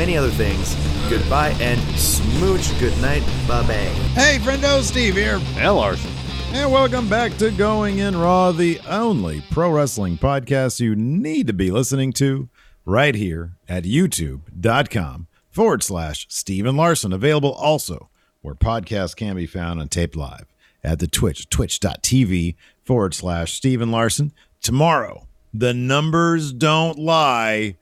[0.00, 0.74] many other things.
[1.10, 2.66] Goodbye and smooch.
[2.80, 3.22] Good night.
[3.46, 3.74] Bye bye.
[4.14, 5.38] Hey, friendo, Steve here.
[5.56, 6.10] And Larson.
[6.54, 11.52] And welcome back to Going In Raw, the only pro wrestling podcast you need to
[11.52, 12.48] be listening to
[12.86, 17.12] right here at youtube.com forward slash Stephen Larson.
[17.12, 18.08] Available also
[18.40, 20.46] where podcasts can be found and taped live
[20.82, 22.56] at the Twitch, twitch.tv
[22.86, 24.32] forward slash Stephen Larson.
[24.62, 27.76] Tomorrow, the numbers don't lie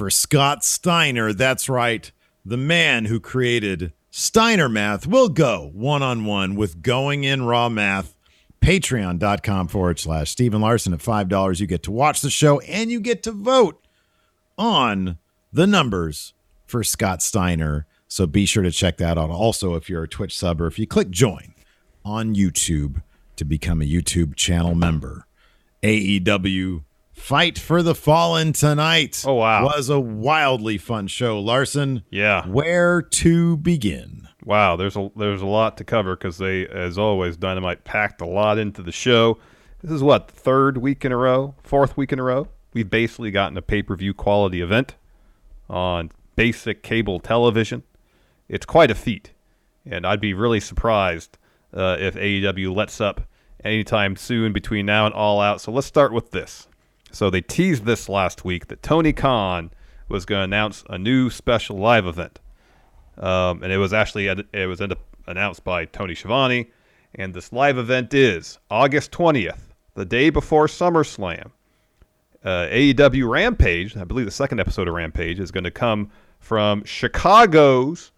[0.00, 1.34] for Scott Steiner.
[1.34, 2.10] That's right.
[2.42, 7.68] The man who created Steiner Math will go one on one with Going In Raw
[7.68, 8.16] Math.
[8.62, 11.60] Patreon.com forward slash Stephen Larson at $5.
[11.60, 13.86] You get to watch the show and you get to vote
[14.56, 15.18] on
[15.52, 16.32] the numbers
[16.64, 17.86] for Scott Steiner.
[18.08, 19.28] So be sure to check that out.
[19.28, 21.52] Also, if you're a Twitch sub or if you click join
[22.06, 23.02] on YouTube
[23.36, 25.26] to become a YouTube channel member,
[25.82, 26.84] AEW
[27.20, 29.22] Fight for the Fallen tonight.
[29.26, 29.64] Oh, wow.
[29.64, 31.38] Was a wildly fun show.
[31.40, 32.44] Larson, Yeah.
[32.46, 34.26] where to begin?
[34.44, 38.26] Wow, there's a there's a lot to cover because they, as always, Dynamite packed a
[38.26, 39.38] lot into the show.
[39.82, 42.48] This is what third week in a row, fourth week in a row.
[42.72, 44.96] We've basically gotten a pay per view quality event
[45.68, 47.82] on basic cable television.
[48.48, 49.30] It's quite a feat,
[49.86, 51.36] and I'd be really surprised
[51.72, 53.20] uh, if AEW lets up
[53.62, 55.60] anytime soon between now and All Out.
[55.60, 56.66] So let's start with this.
[57.12, 59.70] So they teased this last week that Tony Khan
[60.08, 62.40] was going to announce a new special live event
[63.20, 64.80] um, and it was actually it was
[65.26, 66.70] announced by Tony Schiavone.
[67.14, 69.60] And this live event is August 20th,
[69.94, 71.50] the day before SummerSlam.
[72.42, 76.82] Uh, AEW Rampage, I believe the second episode of Rampage is going to come from
[76.84, 78.12] Chicago's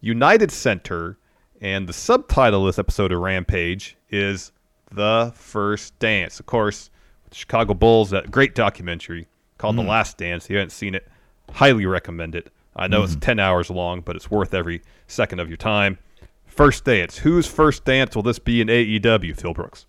[0.00, 1.16] United Center,
[1.62, 4.52] and the subtitle of this episode of Rampage is
[4.92, 6.90] "The First Dance." Of course,
[7.32, 9.26] Chicago Bulls, that great documentary
[9.58, 11.06] called "The Last Dance." If you haven't seen it,
[11.52, 12.52] highly recommend it.
[12.74, 15.98] I know it's 10 hours long, but it's worth every second of your time.
[16.44, 17.18] First dance.
[17.18, 19.86] Whose first dance will this be in AEW, Phil Brooks?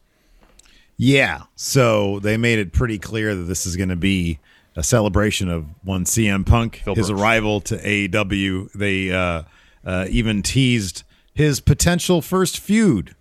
[0.96, 1.44] Yeah.
[1.56, 4.40] So they made it pretty clear that this is going to be
[4.76, 7.22] a celebration of one CM Punk, Phil his Brooks.
[7.22, 8.72] arrival to AEW.
[8.74, 9.44] They uh,
[9.86, 13.16] uh, even teased his potential first feud.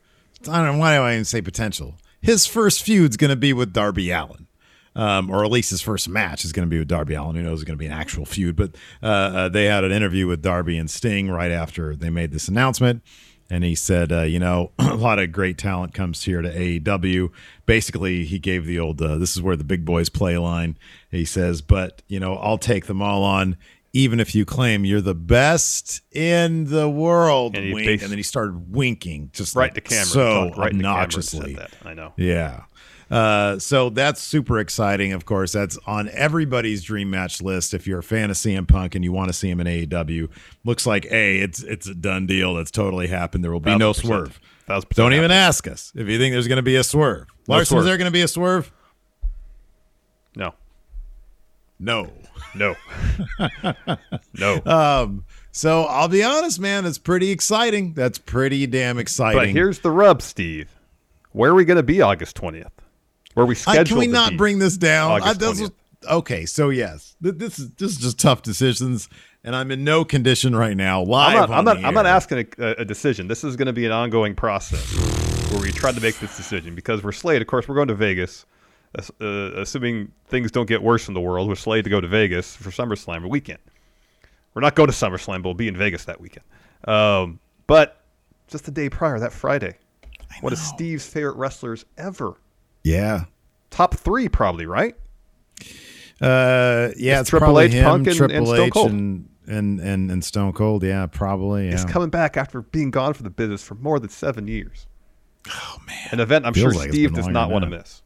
[0.49, 1.97] I don't know why do I even say potential.
[2.26, 4.49] His first feud's going to be with Darby Allin.
[4.96, 7.37] Um, or at least his first match is going to be with Darby Allin.
[7.37, 7.61] Who knows?
[7.61, 8.56] It's going to be an actual feud.
[8.56, 12.32] But uh, uh, they had an interview with Darby and Sting right after they made
[12.32, 13.05] this announcement.
[13.49, 17.31] And he said, uh, you know, a lot of great talent comes here to AEW.
[17.64, 20.76] Basically, he gave the old, uh, this is where the big boys play line.
[21.12, 23.56] He says, but, you know, I'll take them all on,
[23.97, 27.57] even if you claim you're the best in the world.
[27.57, 28.03] And he wink.
[28.03, 30.05] and then he started winking, just Right like to camera.
[30.05, 31.55] so right to camera said obnoxiously.
[31.55, 31.71] that.
[31.83, 32.13] I know.
[32.19, 32.65] Yeah.
[33.11, 35.13] Uh, so that's super exciting.
[35.15, 37.73] Of course, that's on everybody's dream match list.
[37.73, 40.29] If you're a fan of CM Punk and you want to see him in AEW,
[40.65, 42.55] looks like a it's it's a done deal.
[42.55, 43.45] That's totally happened.
[43.45, 44.39] There will be no swerve.
[44.91, 47.29] Don't even ask us if you think there's going to be a swerve.
[47.49, 47.81] No Larson, swerve.
[47.85, 48.73] is there going to be a swerve?
[50.35, 50.53] No.
[51.79, 52.11] No.
[52.58, 52.76] No.
[54.38, 54.62] no.
[54.64, 55.25] Um.
[55.53, 56.85] So I'll be honest, man.
[56.85, 57.94] It's pretty exciting.
[57.94, 59.38] That's pretty damn exciting.
[59.38, 60.70] But here's the rub, Steve.
[61.32, 62.70] Where are we going to be August 20th?
[63.35, 65.11] Where we I, scheduled can we not bring this down?
[65.11, 65.61] I, August this 20th.
[65.61, 65.70] was-
[66.11, 69.09] okay, so yes, this is this is just tough decisions,
[69.44, 71.02] and I'm in no condition right now.
[71.02, 73.29] Live, I'm not, I'm not, I'm not asking a, a decision.
[73.29, 74.93] This is going to be an ongoing process
[75.50, 77.43] where we try to make this decision because we're slated.
[77.43, 78.47] Of course, we're going to Vegas,
[79.21, 81.49] uh, assuming things don't get worse in the world.
[81.49, 83.59] We're slated to go to Vegas for SummerSlam a weekend.
[84.55, 86.45] We're not going to SummerSlam, but we'll be in Vegas that weekend.
[86.89, 88.01] Um, but
[88.49, 89.75] just the day prior, that Friday,
[90.41, 92.35] one of Steve's favorite wrestlers ever.
[92.85, 93.25] Yeah.
[93.71, 94.95] Top three, probably, right?
[96.21, 98.91] Uh, yeah, It's Triple H, him, Punk, and- Triple and Stone H, Cold.
[98.93, 100.83] and, and and and Stone Cold.
[100.83, 101.67] Yeah, probably.
[101.67, 101.73] Yeah.
[101.73, 104.87] He's coming back after being gone from the business for more than seven years.
[105.51, 108.03] Oh man, an event I'm Feels sure like Steve does not want to miss.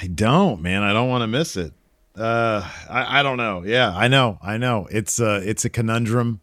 [0.00, 0.82] I don't, man.
[0.82, 1.72] I don't want to miss it.
[2.16, 3.62] Uh, I, I don't know.
[3.64, 4.38] Yeah, I know.
[4.42, 4.86] I know.
[4.90, 6.40] It's a it's a conundrum.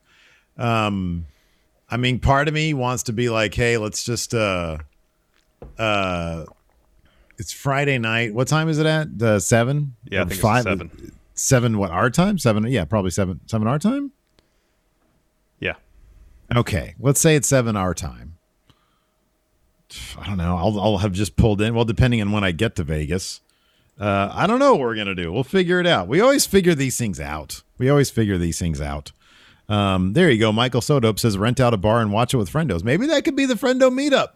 [0.57, 1.25] Um,
[1.89, 4.77] I mean, part of me wants to be like, hey, let's just uh,
[5.77, 6.45] uh,
[7.37, 8.33] it's Friday night.
[8.33, 9.07] What time is it at?
[9.21, 9.95] Uh, seven?
[10.09, 10.63] Yeah, I Or five.
[10.63, 11.11] seven.
[11.33, 11.77] Seven.
[11.77, 12.37] What our time?
[12.37, 12.65] Seven.
[12.67, 13.41] Yeah, probably seven.
[13.45, 14.11] Seven our time.
[15.59, 15.73] Yeah.
[16.55, 18.37] Okay, let's say it's seven our time.
[20.17, 20.57] I don't know.
[20.57, 21.73] I'll I'll have just pulled in.
[21.75, 23.41] Well, depending on when I get to Vegas,
[23.99, 25.31] uh, I don't know what we're gonna do.
[25.31, 26.07] We'll figure it out.
[26.07, 27.63] We always figure these things out.
[27.77, 29.11] We always figure these things out.
[29.67, 30.51] Um, there you go.
[30.51, 32.83] Michael Sodope says rent out a bar and watch it with friendos.
[32.83, 34.35] Maybe that could be the friendo meetup.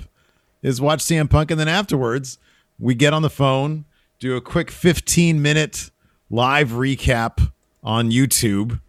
[0.61, 2.37] Is watch CM Punk and then afterwards
[2.79, 3.85] we get on the phone,
[4.19, 5.91] do a quick 15 minute
[6.29, 7.51] live recap
[7.83, 8.81] on YouTube,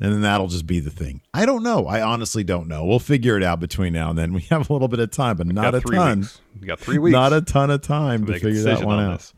[0.00, 1.20] and then that'll just be the thing.
[1.32, 1.86] I don't know.
[1.86, 2.84] I honestly don't know.
[2.84, 4.32] We'll figure it out between now and then.
[4.34, 6.20] We have a little bit of time, but not a ton.
[6.20, 6.40] weeks.
[6.60, 7.12] We got three weeks.
[7.12, 9.18] Not a ton of time to a figure that one on out.
[9.18, 9.34] this.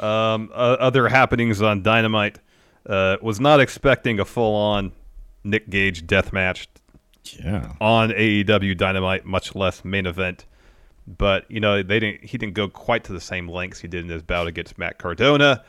[0.00, 2.38] Um, uh, other happenings on Dynamite
[2.86, 4.92] uh, was not expecting a full-on
[5.44, 6.68] Nick Gage death match.
[7.42, 7.72] Yeah.
[7.80, 10.44] On AEW Dynamite, much less main event.
[11.06, 12.24] But you know they didn't.
[12.24, 14.98] He didn't go quite to the same lengths he did in his bout against Matt
[14.98, 15.62] Cardona.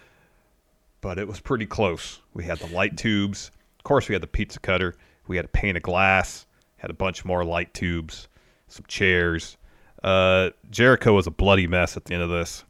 [1.01, 2.21] But it was pretty close.
[2.33, 3.51] We had the light tubes.
[3.77, 4.95] Of course, we had the pizza cutter.
[5.27, 6.45] We had a pane of glass.
[6.77, 8.27] Had a bunch more light tubes.
[8.69, 9.57] Some chairs.
[10.03, 12.63] Uh, Jericho was a bloody mess at the end of this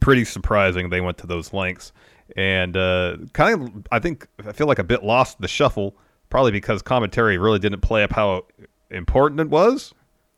[0.00, 1.92] pretty surprising they went to those lengths
[2.36, 5.94] and uh, kind of i think i feel like a bit lost the shuffle
[6.30, 8.44] probably because commentary really didn't play up how
[8.90, 9.92] important it was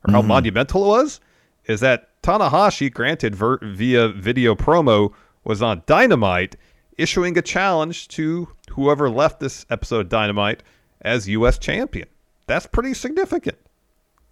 [0.07, 0.27] or how Mhm.
[0.27, 1.19] monumental it was
[1.65, 6.55] is that tanahashi granted ver- via video promo was on dynamite
[6.97, 10.63] issuing a challenge to whoever left this episode of dynamite
[11.01, 12.07] as us champion
[12.47, 13.57] that's pretty significant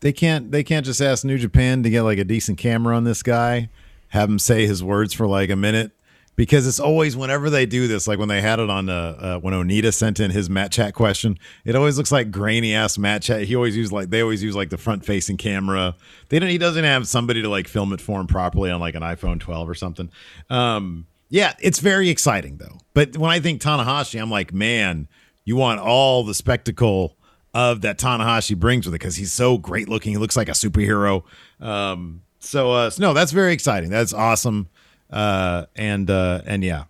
[0.02, 0.52] They can't.
[0.52, 3.70] They can't just ask New Japan to get like a decent camera on this guy,
[4.14, 5.92] have him say his words for like a minute,
[6.36, 9.40] because it's always whenever they do this, like when they had it on uh, uh
[9.40, 13.24] when Onita sent in his Matt Chat question, it always looks like grainy ass Matt
[13.24, 13.44] Chat.
[13.44, 15.96] He always use like they always use like the front facing camera.
[16.30, 16.50] They don't.
[16.50, 19.40] He doesn't have somebody to like film it for him properly on like an iPhone
[19.40, 20.12] 12 or something.
[20.48, 22.78] Um, yeah, it's very exciting though.
[22.94, 25.08] But when I think Tanahashi, I'm like, man,
[25.44, 27.18] you want all the spectacle
[27.54, 30.12] of that Tanahashi brings with it because he's so great looking.
[30.12, 31.24] He looks like a superhero.
[31.60, 33.90] Um, so, uh, so no, that's very exciting.
[33.90, 34.68] That's awesome.
[35.10, 36.86] Uh, and uh, and yeah,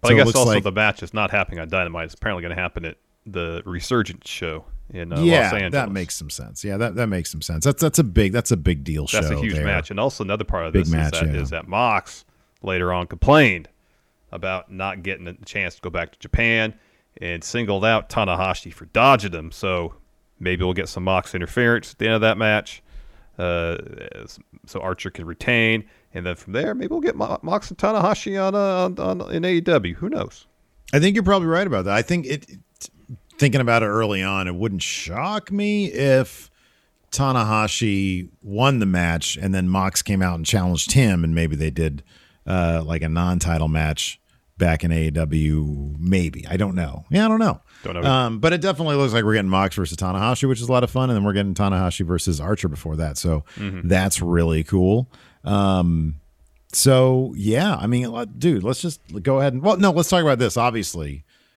[0.00, 2.06] But So I guess also like- the match is not happening on Dynamite.
[2.06, 2.96] It's apparently going to happen at
[3.26, 5.72] the Resurgence show in uh, yeah, Los Angeles.
[5.72, 6.62] that makes some sense.
[6.62, 7.64] Yeah, that, that makes some sense.
[7.64, 9.20] That's that's a big that's a big deal show.
[9.20, 9.64] That's a huge there.
[9.64, 9.90] match.
[9.90, 11.40] And also another part of Big this match, is, that, yeah.
[11.40, 12.24] is that Mox
[12.62, 13.68] later on complained
[14.30, 16.74] about not getting a chance to go back to Japan
[17.20, 19.52] and singled out Tanahashi for dodging him.
[19.52, 19.94] So
[20.38, 22.82] maybe we'll get some Mox interference at the end of that match.
[23.38, 23.78] Uh,
[24.66, 28.40] so Archer can retain, and then from there, maybe we'll get Mo- Mox and Tanahashi
[28.40, 29.94] on, uh, on, on in AEW.
[29.96, 30.46] Who knows?
[30.92, 31.94] I think you're probably right about that.
[31.94, 32.46] I think it-
[33.38, 36.50] thinking about it early on, it wouldn't shock me if
[37.10, 41.70] Tanahashi won the match and then Mox came out and challenged him, and maybe they
[41.70, 42.02] did
[42.46, 44.20] uh, like a non-title match
[44.58, 45.96] back in AEW.
[45.98, 47.04] Maybe I don't know.
[47.10, 47.60] Yeah, I don't know.
[47.82, 48.02] Don't know.
[48.10, 50.84] Um, but it definitely looks like we're getting Mox versus Tanahashi, which is a lot
[50.84, 53.18] of fun, and then we're getting Tanahashi versus Archer before that.
[53.18, 53.88] So Mm-hmm.
[53.88, 55.10] that's really cool.
[55.44, 56.16] Um,
[56.72, 60.38] so yeah, I mean, dude, let's just go ahead and well, no, let's talk about
[60.38, 60.56] this.
[60.56, 61.24] Obviously,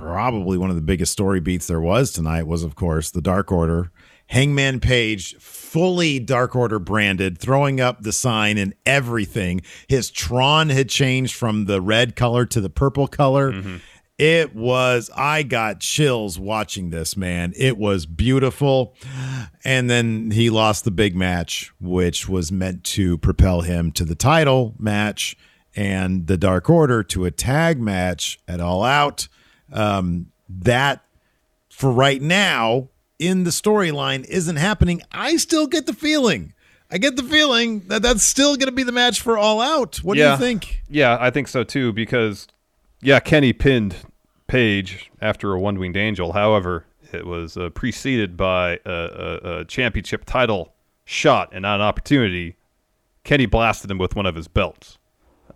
[0.00, 3.52] Probably one of the biggest story beats there was tonight was, of course, the Dark
[3.52, 3.92] Order.
[4.26, 9.60] Hangman Page, fully Dark Order branded, throwing up the sign and everything.
[9.88, 13.52] His Tron had changed from the red color to the purple color.
[13.52, 13.76] Mm-hmm.
[14.18, 17.52] It was, I got chills watching this, man.
[17.56, 18.94] It was beautiful.
[19.64, 24.14] And then he lost the big match, which was meant to propel him to the
[24.14, 25.36] title match
[25.74, 29.26] and the Dark Order to a tag match at All Out.
[29.72, 31.04] Um, that,
[31.68, 35.02] for right now, in the storyline isn't happening.
[35.12, 36.54] I still get the feeling.
[36.90, 39.98] I get the feeling that that's still going to be the match for All Out.
[39.98, 40.24] What yeah.
[40.24, 40.82] do you think?
[40.88, 41.92] Yeah, I think so too.
[41.92, 42.48] Because
[43.00, 43.96] yeah, Kenny pinned
[44.48, 46.32] Page after a one winged angel.
[46.32, 50.72] However, it was uh, preceded by a, a, a championship title
[51.04, 52.56] shot and not an opportunity.
[53.22, 54.98] Kenny blasted him with one of his belts.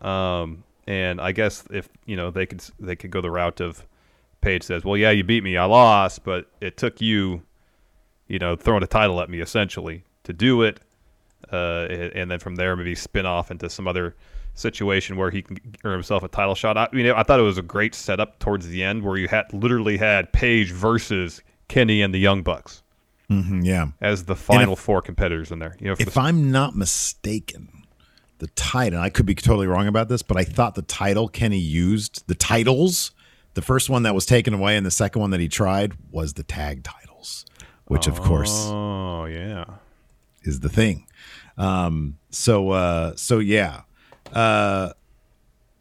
[0.00, 3.84] Um, and I guess if you know they could they could go the route of
[4.44, 7.42] Page says, "Well, yeah, you beat me, I lost, but it took you,
[8.28, 10.80] you know, throwing a title at me essentially to do it."
[11.52, 14.14] Uh, and, then from there, maybe spin off into some other
[14.54, 16.76] situation where he can earn himself a title shot.
[16.76, 19.52] I mean, I thought it was a great setup towards the end where you had
[19.52, 22.82] literally had Page versus Kenny and the Young Bucks
[23.30, 23.86] Mm-hmm, yeah.
[24.00, 25.76] as the final four competitors in there.
[25.80, 27.84] You know, If the, I'm not mistaken,
[28.38, 31.58] the title, I could be totally wrong about this, but I thought the title Kenny
[31.58, 33.12] used, the titles,
[33.54, 36.34] the first one that was taken away and the second one that he tried was
[36.34, 37.46] the tag titles,
[37.86, 39.64] which of course oh yeah,
[40.42, 41.06] is the thing.
[41.56, 43.82] Um, so uh, so yeah,
[44.32, 44.90] uh,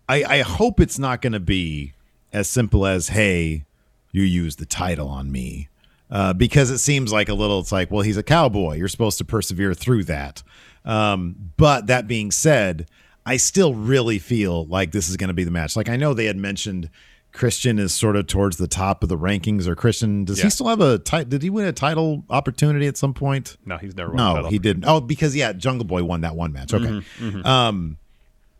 [0.08, 1.94] I I hope it's not going to be
[2.32, 3.66] as simple as hey,
[4.12, 5.70] you use the title on me.
[6.12, 8.76] Uh, because it seems like a little, it's like, well, he's a cowboy.
[8.76, 10.44] You're supposed to persevere through that.
[10.86, 12.88] Um, but that being said,
[13.26, 15.76] I still really feel like this is going to be the match.
[15.76, 16.90] Like I know they had mentioned
[17.34, 20.46] Christian is sort of towards the top of the rankings, or Christian does Yeah.
[20.46, 21.30] he still have a title?
[21.30, 23.58] Did he win a title opportunity at some point?
[23.66, 24.86] no, he's never won a No, he didn't.
[24.88, 26.74] Oh, because yeah, Jungle Boy won that one match.
[26.74, 26.86] Okay.
[27.20, 27.98] Mm-hmm, Um,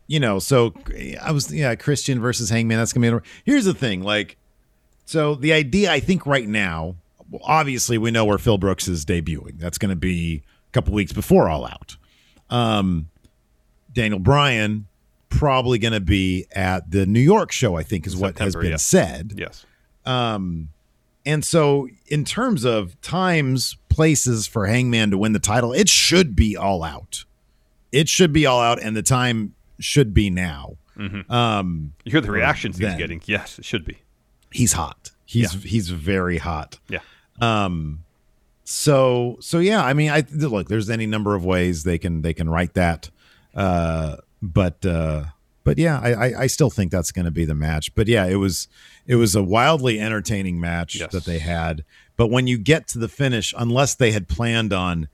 [0.08, 0.74] you know, so
[1.22, 2.76] I was yeah, Christian versus Hangman.
[2.78, 3.26] That's gonna be.
[3.44, 4.36] Here's the thing, like,
[5.06, 6.96] so the idea I think right now,
[7.44, 9.58] obviously we know where Phil Brooks is debuting.
[9.60, 11.96] That's gonna be a couple weeks before All Out.
[12.50, 13.08] Um,
[13.92, 14.86] Daniel Bryan
[15.38, 17.76] probably gonna be at the New York show.
[17.76, 18.76] I think is what has been yeah.
[18.76, 19.34] said.
[19.36, 19.64] Yes.
[20.04, 20.68] Um,
[21.26, 26.36] and so in terms of times, places for Hangman to win the title, it should
[26.36, 27.24] be all out.
[27.92, 30.76] It should be all out, and the time should be now.
[31.28, 33.22] Um, You hear the reactions he's getting.
[33.24, 33.98] Yes, it should be.
[34.50, 35.10] he's hot.
[35.24, 35.60] He's Yeah.
[35.60, 36.78] he's very hot.
[36.88, 37.00] Yeah.
[37.40, 38.04] Um,
[38.64, 40.68] so so yeah, I mean, I look.
[40.68, 43.10] There's any number of ways they can they can write that.
[43.54, 44.16] Uh,
[44.52, 45.24] but uh,
[45.64, 47.94] but yeah, I I, I still think that's going to be the match.
[47.94, 48.68] But yeah, it was
[49.06, 51.12] it was a wildly entertaining match Yes.
[51.12, 51.84] that they had.
[52.16, 55.08] But when you get to the finish, unless they had planned on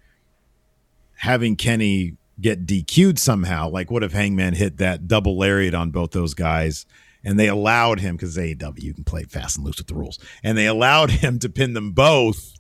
[1.19, 6.11] having Kenny get DQ'd somehow, like what if Hangman hit that double lariat on both
[6.13, 6.87] those guys?
[7.23, 10.19] And they allowed him because AEW you can play fast and loose with the rules,
[10.43, 12.55] and they allowed him to pin them both.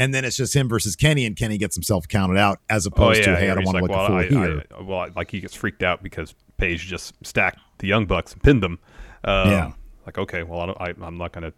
[0.00, 3.22] And then it's just him versus Kenny, and Kenny gets himself counted out as opposed
[3.24, 4.64] to, hey, I don't want to like, look well, a fool I- here.
[4.76, 8.42] I- well, like he gets freaked out because Page just stacked the Young Bucks and
[8.42, 8.78] pinned them.
[9.24, 9.72] Um, Yeah.
[10.06, 11.52] Like, okay, well, I don't, I, I'm not going to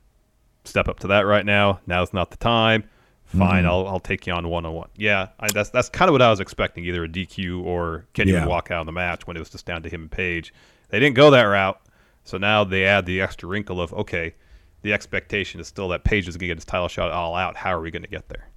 [0.64, 1.80] step up to that right now.
[1.86, 2.82] Now's not the time.
[3.28, 3.38] Mm-hmm.
[3.38, 4.88] Fine, I'll, I'll take you on one on one.
[4.96, 6.84] Yeah, I, that's that's kind of what I was expecting.
[6.84, 8.40] Either a DQ or Kenny Yeah.
[8.40, 10.52] would walk out of the match when it was just down to him and Page.
[10.90, 11.80] They didn't go that route,
[12.24, 14.34] so now they add the extra wrinkle of okay,
[14.82, 17.56] the expectation is still that Page is going to get his title shot all out.
[17.56, 18.48] How are we going to get there?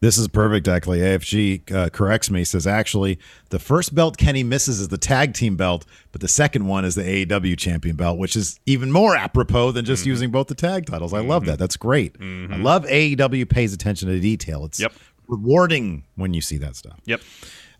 [0.00, 0.98] This is perfect, actually.
[0.98, 3.18] AFG uh, corrects me, says actually,
[3.50, 6.94] the first belt Kenny misses is the tag team belt, but the second one is
[6.96, 10.86] the AEW champion belt, which is even more apropos than just using both the tag
[10.86, 11.12] titles.
[11.14, 11.58] I love that.
[11.58, 12.16] That's great.
[12.20, 14.64] I love AEW pays attention to detail.
[14.64, 14.92] It's Yep.
[15.28, 16.98] rewarding when you see that stuff.
[17.06, 17.20] Yep.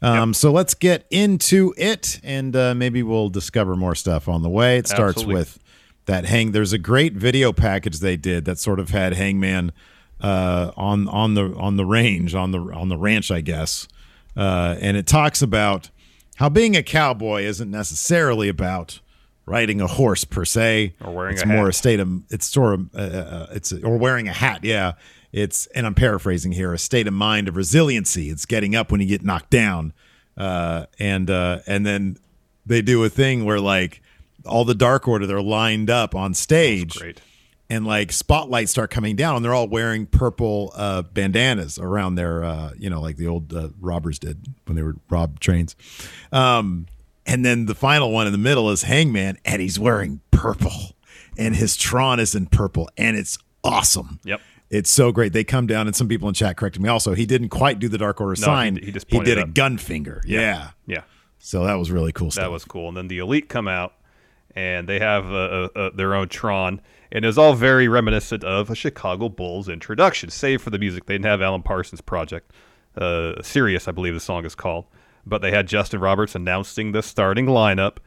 [0.03, 4.51] Um, So let's get into it, and uh, maybe we'll discover more stuff on the
[4.51, 4.79] way.
[4.79, 5.35] It starts Absolutely.
[5.35, 5.59] with
[6.07, 6.53] that hang.
[6.53, 9.73] There's a great video package they did that sort of had Hangman
[10.21, 13.87] uh, on on the on the range on the on the ranch, I guess,
[14.37, 15.91] uh, and it talks about
[16.37, 19.01] how being a cowboy isn't necessarily about
[19.47, 21.69] riding a horse per se, Or wearing it's a more hat.
[21.69, 24.65] a state of it's sort of uh, uh, it's or wearing a hat.
[24.65, 24.93] Yeah,
[25.33, 28.31] it's and I'm paraphrasing here a state of mind of resiliency.
[28.31, 29.93] It's getting up when you get knocked down,
[30.37, 32.17] uh, and uh, and then
[32.65, 34.03] they do a thing where like
[34.47, 37.21] all the Dark Order they're lined up on stage, Great.
[37.69, 42.45] and like spotlights start coming down, and they're all wearing purple uh, bandanas around their,
[42.45, 45.77] uh, you know, like the old uh, robbers did when they were robbed trains.
[46.33, 46.87] Um,
[47.27, 50.95] and then the final one in the middle is Hangman, and he's wearing purple,
[51.37, 54.21] and his Tron is in purple, and it's awesome.
[54.25, 54.41] Yep.
[54.69, 55.33] It's so great.
[55.33, 56.89] They come down, and some people in chat corrected me.
[56.89, 58.77] Also, he didn't quite do the Dark Order No, sign.
[58.77, 60.23] he- he just he did a gun finger.
[60.27, 60.71] Yeah.
[60.87, 61.03] Yeah.
[61.39, 62.43] So that was really cool stuff.
[62.45, 62.89] That was cool.
[62.89, 63.93] And then the Elite come out,
[64.57, 66.81] and they have uh, uh, their own Tron,
[67.13, 71.05] and it's all very reminiscent of a Chicago Bulls introduction, save for the music.
[71.05, 72.51] They didn't have Alan Parsons' project,
[72.97, 74.87] uh, Sirius, I believe the song is called,
[75.27, 77.99] but they had Justin Roberts announcing the starting lineup,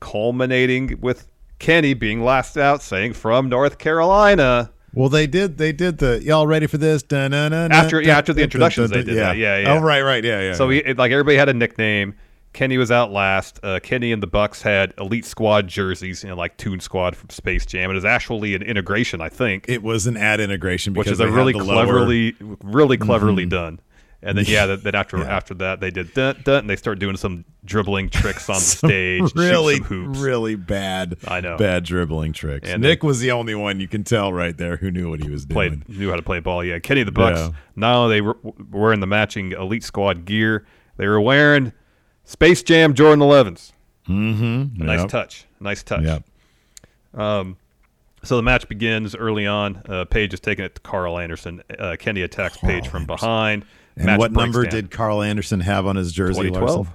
[0.00, 1.28] culminating with
[1.58, 4.72] Kenny being last out, saying from North Carolina.
[4.94, 5.58] Well, they did.
[5.58, 7.02] They did the y'all ready for this?
[7.02, 9.36] Dun-dun-dun-dun, After yeah, after the introductions, they did that.
[9.36, 9.74] Yeah, yeah.
[9.74, 10.24] Oh, right, right.
[10.24, 10.54] Yeah, yeah.
[10.54, 10.68] So yeah.
[10.68, 12.16] we, it, like everybody had a nickname.
[12.52, 13.60] Kenny was out last.
[13.62, 17.30] Uh, Kenny and the Bucks had Elite Squad jerseys, you know, like Toon Squad from
[17.30, 17.90] Space Jam.
[17.90, 21.30] It was actually an integration, I think, it was an ad integration, which is a
[21.30, 23.50] really the lower- cleverly, really cleverly Mhm.
[23.50, 23.80] done.
[24.22, 25.24] And then yeah, that, that after Yeah.
[25.34, 28.60] after that they did dun, dun, and they start doing some dribbling tricks on the
[28.60, 31.16] stage, really, really bad.
[31.28, 31.56] I know.
[31.56, 32.68] bad dribbling tricks.
[32.68, 35.30] And Nick was the only one you can tell right there who knew what he
[35.30, 35.84] was doing.
[35.88, 36.62] knew how to play ball.
[36.64, 37.38] Yeah, Kenny the Bucks.
[37.76, 37.94] Yeah.
[37.96, 40.66] Only they were were wearing the matching Elite Squad gear,
[40.98, 41.72] they were wearing
[42.30, 43.72] Space Jam Jordan 11s.
[44.08, 44.84] Mm-hmm.
[44.84, 45.46] Nice touch.
[45.58, 46.04] Nice touch.
[46.04, 46.22] Yep.
[47.12, 47.56] Um,
[48.22, 49.82] so the match begins early on.
[49.88, 51.62] Uh, Page is taking it to Karl Anderson.
[51.76, 53.64] Uh, Kenny attacks Page from behind.
[53.96, 54.70] And Match what number down.
[54.70, 56.50] did Karl Anderson have on his jersey?
[56.50, 56.88] 2012.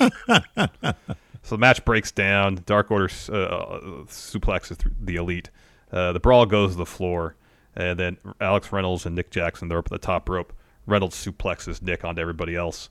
[1.48, 2.62] So the match breaks down.
[2.66, 5.48] Dark Order uh, uh, suplexes the Elite.
[5.90, 7.36] Uh, the brawl goes to the floor,
[7.74, 10.52] and then Alex Reynolds and Nick Jackson they're up at the top rope.
[10.86, 12.90] Reynolds suplexes Nick onto everybody else.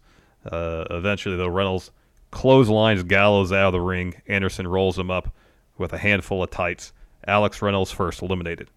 [0.52, 1.92] Uh, eventually, though, Reynolds
[2.32, 4.16] clotheslines Gallows out of the ring.
[4.28, 5.34] Anderson rolls him up
[5.78, 6.94] with a handful of tights.
[7.28, 8.70] Alex Reynolds first eliminated.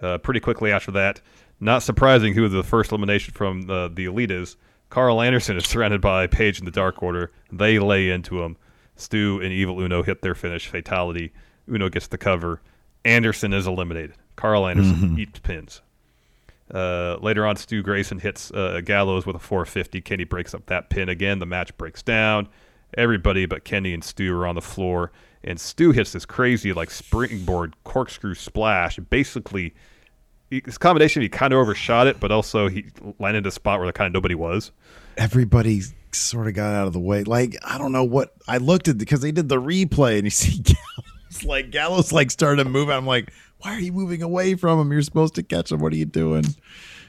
[0.00, 1.20] Uh, pretty quickly after that,
[1.60, 4.56] not surprising who the first elimination from the, the Elite is.
[4.90, 7.32] Karl Anderson is surrounded by Page and the Dark Order.
[7.50, 8.56] They lay into him.
[8.96, 11.32] Stu and Evil Uno hit their finish, fatality.
[11.68, 12.60] Uno gets the cover.
[13.04, 14.14] Anderson is eliminated.
[14.36, 15.18] Karl Anderson Mhm.
[15.18, 15.82] eats pins.
[16.72, 20.00] Uh, later on, Stu Grayson hits uh, Gallows with a 450.
[20.02, 21.38] Kenny breaks up that pin again.
[21.38, 22.48] The match breaks down.
[22.96, 25.12] Everybody but Kenny and Stu are on the floor,
[25.44, 28.96] and Stu hits this crazy like springboard corkscrew splash.
[28.98, 29.74] Basically,
[30.50, 32.86] he- this combination he kind of overshot it, but also he
[33.18, 34.72] landed a spot where kind of nobody was.
[35.18, 37.24] Everybody sort of got out of the way.
[37.24, 40.30] Like I don't know what I looked at because they did the replay, and you
[40.30, 40.62] see
[41.44, 42.88] like Gallows like started to move.
[42.90, 44.92] I'm like, why are you moving away from him?
[44.92, 45.80] You're supposed to catch him.
[45.80, 46.44] What are you doing?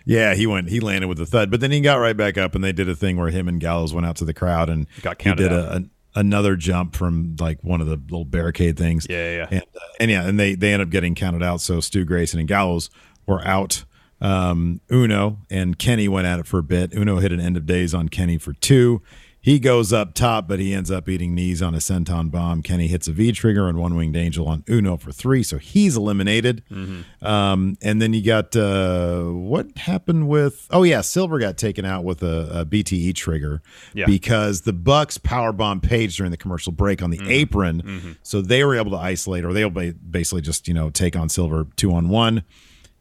[0.05, 0.69] Yeah, he went.
[0.69, 2.89] He landed with a thud, but then he got right back up, and they did
[2.89, 5.51] a thing where him and Gallows went out to the crowd, and Got he did
[5.53, 5.75] out.
[5.75, 9.05] a, another jump from like one of the little barricade things.
[9.09, 9.47] Yeah, yeah, yeah.
[9.51, 11.61] And, uh, and yeah, and they they end up getting counted out.
[11.61, 12.89] So Stu Grayson and Gallows
[13.27, 13.83] were out.
[14.21, 16.93] Um, Uno and Kenny went at it for a bit.
[16.93, 19.01] Uno hit an end of days on Kenny for two.
[19.41, 22.61] He goes up top, but he ends up eating knees on a senton bomb.
[22.61, 25.95] Kenny hits a V trigger and one winged angel on Uno for three, so he's
[25.95, 26.61] eliminated.
[26.69, 27.25] Mm-hmm.
[27.25, 30.67] Um, and then you got uh, what happened with?
[30.71, 33.61] Oh yeah, Silver got taken out with a, a BTE trigger
[33.93, 34.05] Yeah.
[34.07, 37.31] because the Bucks power bomb Page during the commercial break on the Mm-hmm.
[37.31, 41.29] apron, so they were able to isolate, or they basically just you know take on
[41.29, 42.43] Silver two on one.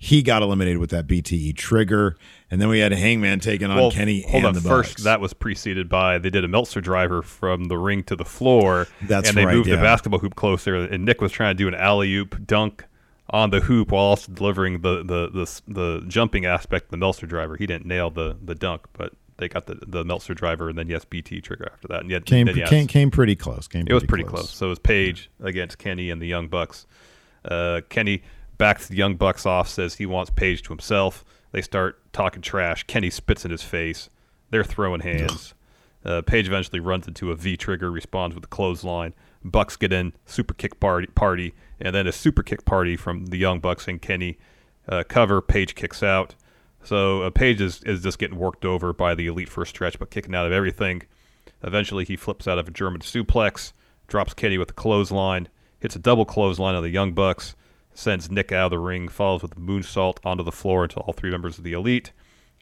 [0.00, 2.16] He got eliminated with that BTE trigger,
[2.50, 4.62] and then we had a Hangman taking on well, Kenny hold and on.
[4.62, 5.02] First, Bucks.
[5.02, 8.87] that was preceded by they did a Meltzer driver from the ring to the floor.
[9.02, 9.76] That's and they right, moved yeah.
[9.76, 10.76] the basketball hoop closer.
[10.76, 12.84] And Nick was trying to do an alley oop dunk
[13.30, 17.26] on the hoop while also delivering the the the, the jumping aspect of the Meltzer
[17.26, 17.56] driver.
[17.56, 20.88] He didn't nail the the dunk, but they got the the Meltzer driver and then
[20.88, 22.02] yes BT trigger after that.
[22.02, 23.66] And yet came yes, came came pretty close.
[23.66, 24.50] Came it was pretty close.
[24.50, 26.87] So it was Page against Kenny and the Young Bucks.
[27.44, 28.22] Uh, Kenny
[28.59, 31.25] backs the Young Bucks off, says he wants Page to himself.
[31.53, 32.85] They start talking trash.
[32.85, 34.11] Kenny spits in his face.
[34.51, 35.55] They're throwing hands.
[36.05, 39.14] Uh, Page eventually runs into a V trigger, responds with a clothesline.
[39.44, 43.37] Bucks get in, super kick party, party and then a super kick party from the
[43.37, 44.38] Young Bucks and Kenny
[44.88, 45.40] uh, cover.
[45.40, 46.35] Page kicks out.
[46.83, 50.11] So uh, Page is, is just getting worked over by the Elite first stretch, but
[50.11, 51.03] kicking out of everything.
[51.62, 53.73] Eventually, he flips out of a German suplex,
[54.07, 55.49] drops Kenny with a clothesline,
[55.81, 57.57] hits a double clothesline on the Young Bucks,
[57.98, 61.12] sends Nick out of the ring, follows with a moonsault onto the floor until all
[61.12, 62.12] three members of the Elite.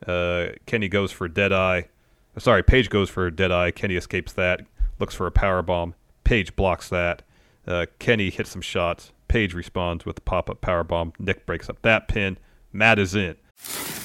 [0.06, 1.82] Uh, Kenny goes for Deadeye.
[2.34, 3.70] Uh, sorry, Page goes for Deadeye.
[3.70, 4.62] Kenny escapes that,
[4.98, 5.94] looks for a power bomb.
[6.24, 7.22] Page blocks that.
[7.66, 9.12] Uh, Kenny hits some shots.
[9.28, 11.12] Page responds with a pop up power bomb.
[11.18, 12.38] Nick breaks up that pin.
[12.72, 13.36] Matt is in.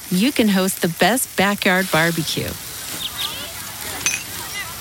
[0.09, 2.49] You can host the best backyard barbecue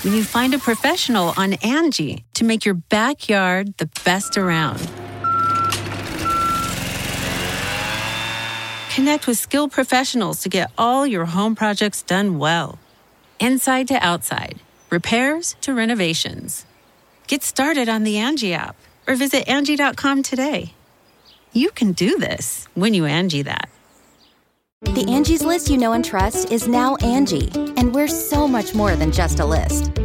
[0.02, 4.90] when you find a professional on Angie to make your backyard the best around.
[8.90, 12.76] Connect with skilled professionals to get all your home projects done well.
[13.38, 14.59] Inside to outside,
[14.90, 16.66] repairs to renovations.
[17.29, 18.74] Get started on the Angie app
[19.07, 20.74] or visit Angie.com today.
[21.53, 23.68] You can do this when you Angie that.
[24.83, 28.96] The Angie's list you know and trust is now Angie, and we're so much more
[28.96, 29.92] than just a list.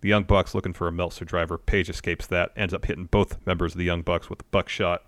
[0.00, 1.58] The Young Bucks looking for a Meltzer driver.
[1.58, 2.52] Page escapes that.
[2.56, 5.04] Ends up hitting both members of the Young Bucks with a Buckshot.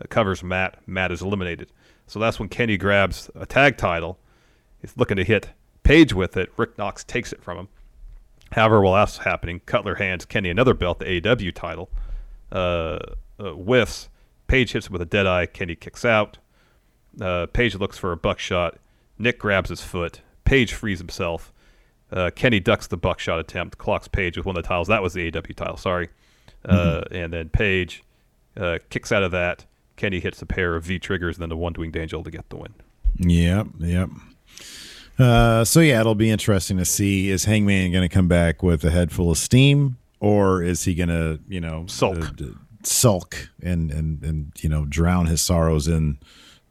[0.00, 0.78] Uh, covers Matt.
[0.86, 1.72] Matt is eliminated.
[2.06, 4.18] So that's when Kenny grabs a tag title.
[4.80, 5.50] He's looking to hit
[5.82, 6.52] Page with it.
[6.56, 7.68] Rick Knox takes it from him.
[8.52, 11.90] However, while that's happening, Cutler hands Kenny another belt, the AEW title.
[12.50, 12.98] Uh,
[13.38, 14.08] uh, whiffs.
[14.48, 15.46] Page hits him with a dead eye.
[15.46, 16.38] Kenny kicks out.
[17.20, 18.78] Uh, Page looks for a buckshot.
[19.18, 20.20] Nick grabs his foot.
[20.44, 21.52] Page frees himself.
[22.16, 24.88] Uh, Kenny ducks the buckshot attempt, clocks Page with one of the tiles.
[24.88, 26.08] That was the AW tile, sorry.
[26.64, 27.14] Uh, mm-hmm.
[27.14, 28.02] And then Page
[28.56, 29.66] uh, kicks out of that.
[29.96, 32.48] Kenny hits a pair of V triggers and then the one winged angel to get
[32.48, 32.72] the win.
[33.18, 34.08] Yep, yep.
[35.18, 38.82] Uh, so yeah, it'll be interesting to see is Hangman going to come back with
[38.84, 42.46] a head full of steam, or is he going to, you know, sulk, uh,
[42.82, 46.18] sulk, and and and you know, drown his sorrows in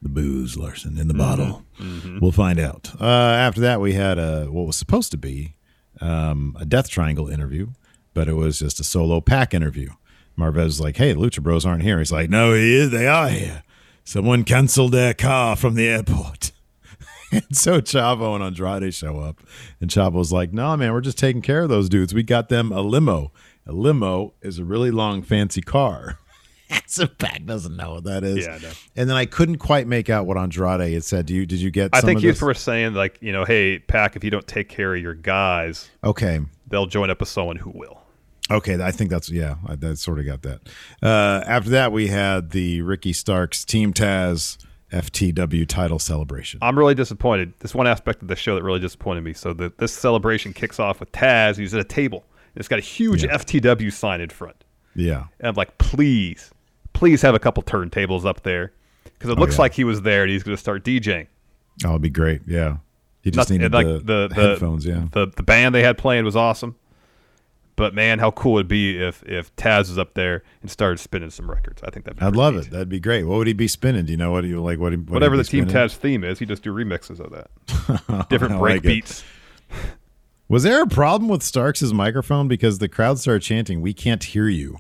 [0.06, 1.22] the booze, Larson, in the mm-hmm.
[1.24, 1.66] bottle.
[1.80, 2.20] Mm-hmm.
[2.20, 2.92] We'll find out.
[3.02, 5.56] Uh, after that, we had a what was supposed to be
[6.00, 7.70] um, a Death Triangle interview,
[8.14, 9.90] but it was just a solo Pac interview.
[10.38, 12.92] Marvez like, "Hey, the Lucha Bros aren't here." He's like, "No, he is.
[12.92, 13.64] They are here.
[14.04, 16.52] Someone canceled their car from the airport."
[17.32, 19.42] and so Chavo and Andrade show up,
[19.82, 22.14] and Chavo's like, "No, nah, man, we're just taking care of those dudes.
[22.14, 23.32] We got them a limo.
[23.66, 26.20] A limo is a really long, fancy car."
[26.88, 28.46] So Pac doesn't know what that is.
[28.46, 28.60] Yeah.
[28.96, 31.26] And then I couldn't quite make out what Andrade had said.
[31.26, 31.46] Do you?
[31.46, 31.92] Did you get?
[31.94, 34.96] I think you were saying like, you know, hey, Pac, if you don't take care
[34.96, 38.02] of your guys, okay, they'll join up with someone who will.
[38.52, 39.56] Okay, I think that's yeah.
[39.66, 40.62] I, I sort of got that.
[41.02, 44.58] Uh, after that, we had the Ricky Starks Team Taz
[44.92, 46.60] FTW title celebration.
[46.62, 47.54] I'm really disappointed.
[47.60, 49.34] This one aspect of the show that really disappointed me.
[49.34, 51.58] So the, this celebration kicks off with Taz.
[51.58, 52.24] He's at a table.
[52.56, 53.38] It's got a huge yeah.
[53.38, 54.64] FTW sign in front.
[54.96, 55.26] Yeah.
[55.40, 56.52] And I'm like, please,
[56.96, 58.72] please have a couple turntables up there
[59.04, 59.62] because it oh, looks yeah.
[59.62, 61.28] like he was there and he's going to start DJing.
[61.86, 62.42] Oh, it'd be great.
[62.48, 62.78] Yeah.
[63.22, 64.86] He just needed like the, the, the, headphones.
[64.86, 65.06] Yeah.
[65.12, 66.76] The, the band they had playing was awesome.
[67.76, 71.30] But man, how cool it'd be if if Taz was up there and started spinning
[71.30, 71.84] some records.
[71.84, 72.68] I think that'd I'd love neat.
[72.68, 72.72] it.
[72.72, 73.26] That'd be great.
[73.26, 74.06] What would he be spinning?
[74.06, 74.80] Do you know what he like?
[74.80, 78.28] What, he, what whatever the Team Taz theme is, he just do remixes of that.
[78.30, 79.26] Different break like beats.
[80.48, 84.48] Was there a problem with Starks' microphone because the crowd started chanting, "We can't hear
[84.48, 84.78] you"?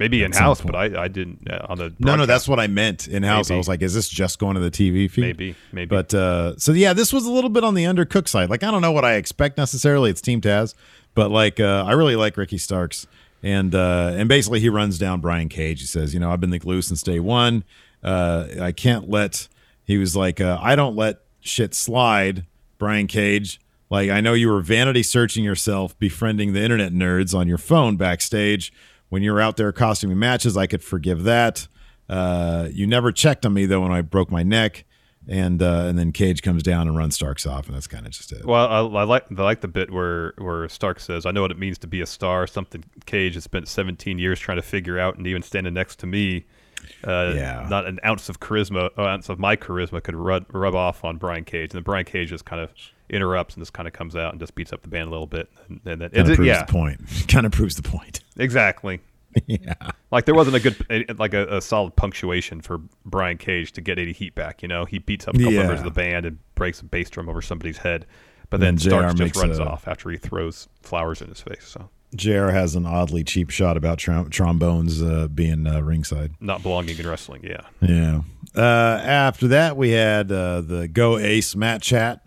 [0.00, 1.94] Maybe in house, but I, I didn't uh, on the.
[1.98, 3.50] No, no, that's what I meant in house.
[3.50, 5.20] I was like, is this just going to the TV feed?
[5.20, 5.88] Maybe, maybe.
[5.90, 8.48] But uh, so yeah, this was a little bit on the undercooked side.
[8.48, 10.08] Like I don't know what I expect necessarily.
[10.08, 10.74] It's Team Taz,
[11.14, 13.06] but like uh, I really like Ricky Starks,
[13.42, 15.80] and uh, and basically he runs down Brian Cage.
[15.80, 17.62] He says, you know, I've been the glue since day one.
[18.02, 19.48] Uh, I can't let.
[19.84, 22.46] He was like, uh, I don't let shit slide,
[22.78, 23.60] Brian Cage.
[23.90, 27.98] Like I know you were vanity searching yourself, befriending the internet nerds on your phone
[27.98, 28.72] backstage
[29.10, 31.68] when you were out there costing me matches, I could forgive that.
[32.08, 34.84] Uh, you never checked on me though when I broke my neck,
[35.28, 38.12] and uh, and then Cage comes down and runs Starks off, and that's kind of
[38.12, 38.44] just it.
[38.44, 41.50] Well, I, I, like I like the bit where where Stark says, "I know what
[41.52, 44.98] it means to be a star." Something Cage has spent 17 years trying to figure
[44.98, 46.46] out, and even standing next to me.
[47.06, 47.66] Uh, Yeah.
[47.68, 51.18] Not an ounce of charisma, uh, ounce of my charisma could rub, rub off on
[51.18, 52.72] Brian Cage, and then Brian Cage just kind of
[53.10, 55.26] interrupts and just kind of comes out and just beats up the band a little
[55.26, 57.00] bit, and, and then Kind of proves yeah, the point.
[57.28, 58.20] Kind of proves the point.
[58.38, 59.00] exactly.
[59.46, 59.74] yeah.
[60.10, 63.96] Like there wasn't a good, like a, a solid punctuation for Brian Cage to get
[63.98, 64.60] any heat back.
[64.62, 65.60] You know, he beats up a couple Yeah.
[65.60, 68.06] members of the band and breaks a bass drum over somebody's head,
[68.50, 71.64] but then And Starks just runs a- off after he throws flowers in his face.
[71.64, 76.32] So JR has an oddly cheap shot about trom- trombones uh, being uh, ringside.
[76.40, 77.44] not belonging in wrestling.
[77.44, 77.60] Yeah.
[77.80, 78.22] Yeah.
[78.56, 82.24] Uh, after that, we had uh, the Go Ace Matt chat.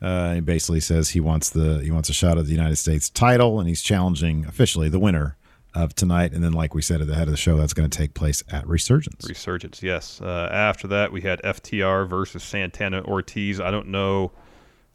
[0.00, 3.08] Uh, he basically says he wants the he wants a shot at the United States
[3.08, 5.36] title, and he's challenging officially the winner
[5.74, 6.32] of tonight.
[6.32, 8.14] And then, like we said at the head of the show, that's going to take
[8.14, 9.28] place at Resurgence.
[9.28, 10.20] Resurgence, yes.
[10.20, 13.60] Uh, after that, we had FTR versus Santana Ortiz.
[13.60, 14.32] I don't know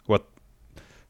[0.05, 0.25] what.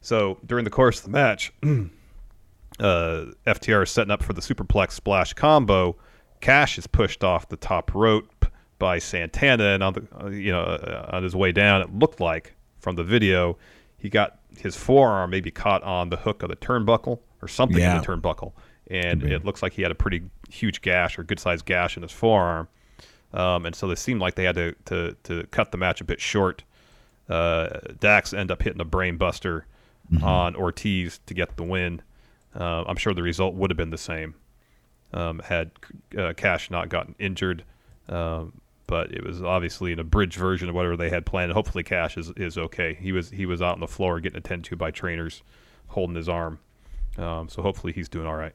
[0.01, 4.91] So during the course of the match, uh, FTR is setting up for the superplex
[4.91, 5.97] splash combo.
[6.39, 8.45] Cash is pushed off the top rope
[8.79, 12.55] by Santana, and on the you know uh, on his way down, it looked like
[12.79, 13.57] from the video
[14.01, 17.95] he got his forearm maybe caught on the hook of the turnbuckle or something Yeah.
[17.95, 18.53] in the turnbuckle,
[18.89, 22.03] and it looks like he had a pretty huge gash or good sized gash in
[22.03, 22.67] his forearm.
[23.33, 26.03] Um, and so they seemed like they had to, to, to cut the match a
[26.03, 26.63] bit short.
[27.29, 29.65] Uh, Dax ended up hitting a brain buster
[30.21, 32.01] on Ortiz to get the win.
[32.53, 34.35] Uh, I'm sure the result would have been the same
[35.13, 35.71] um, had
[36.17, 37.63] uh, Cash not gotten injured.
[38.09, 38.59] Um,
[38.91, 41.53] but it was obviously an abridged version of whatever they had planned.
[41.53, 42.93] Hopefully, Cash is, is okay.
[42.93, 45.43] He was he was out on the floor getting attended to by trainers,
[45.87, 46.59] holding his arm.
[47.17, 48.51] Um, so hopefully he's doing all right.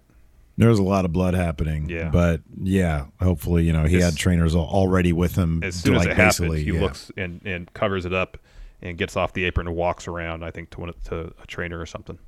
[0.59, 1.89] There was a lot of blood happening.
[1.89, 2.11] Yeah.
[2.11, 5.63] But yeah, hopefully, you know, he As- had trainers already with him.
[5.63, 6.81] As soon as it happens, basically, he yeah.
[6.83, 8.37] looks and, and covers it up
[8.83, 10.45] and gets off the apron and walks around.
[10.45, 12.19] I think to one, to a trainer or something.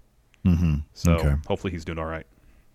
[0.46, 0.84] Mhm.
[0.94, 1.34] So Okay.
[1.46, 2.26] hopefully he's doing all right.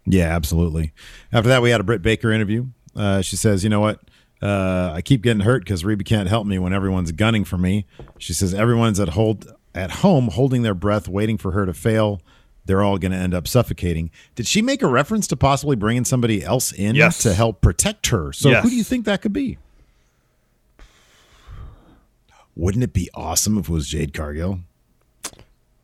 [0.05, 0.93] Yeah, absolutely.
[1.31, 2.67] After that, we had a Britt Baker interview.
[2.95, 3.99] Uh, she says, "You know what?
[4.43, 7.85] Uh, I keep getting hurt because Reba can't help me when everyone's gunning for me."
[8.17, 12.21] She says, "Everyone's at hold at home, holding their breath, waiting for her to fail.
[12.65, 16.03] They're all going to end up suffocating." Did she make a reference to possibly bringing
[16.05, 17.19] somebody else in Yes.
[17.19, 18.33] to help protect her?
[18.33, 18.63] So, Yes.
[18.63, 19.57] who do you think that could be?
[22.55, 24.59] Wouldn't it be awesome if it was Jade Cargill?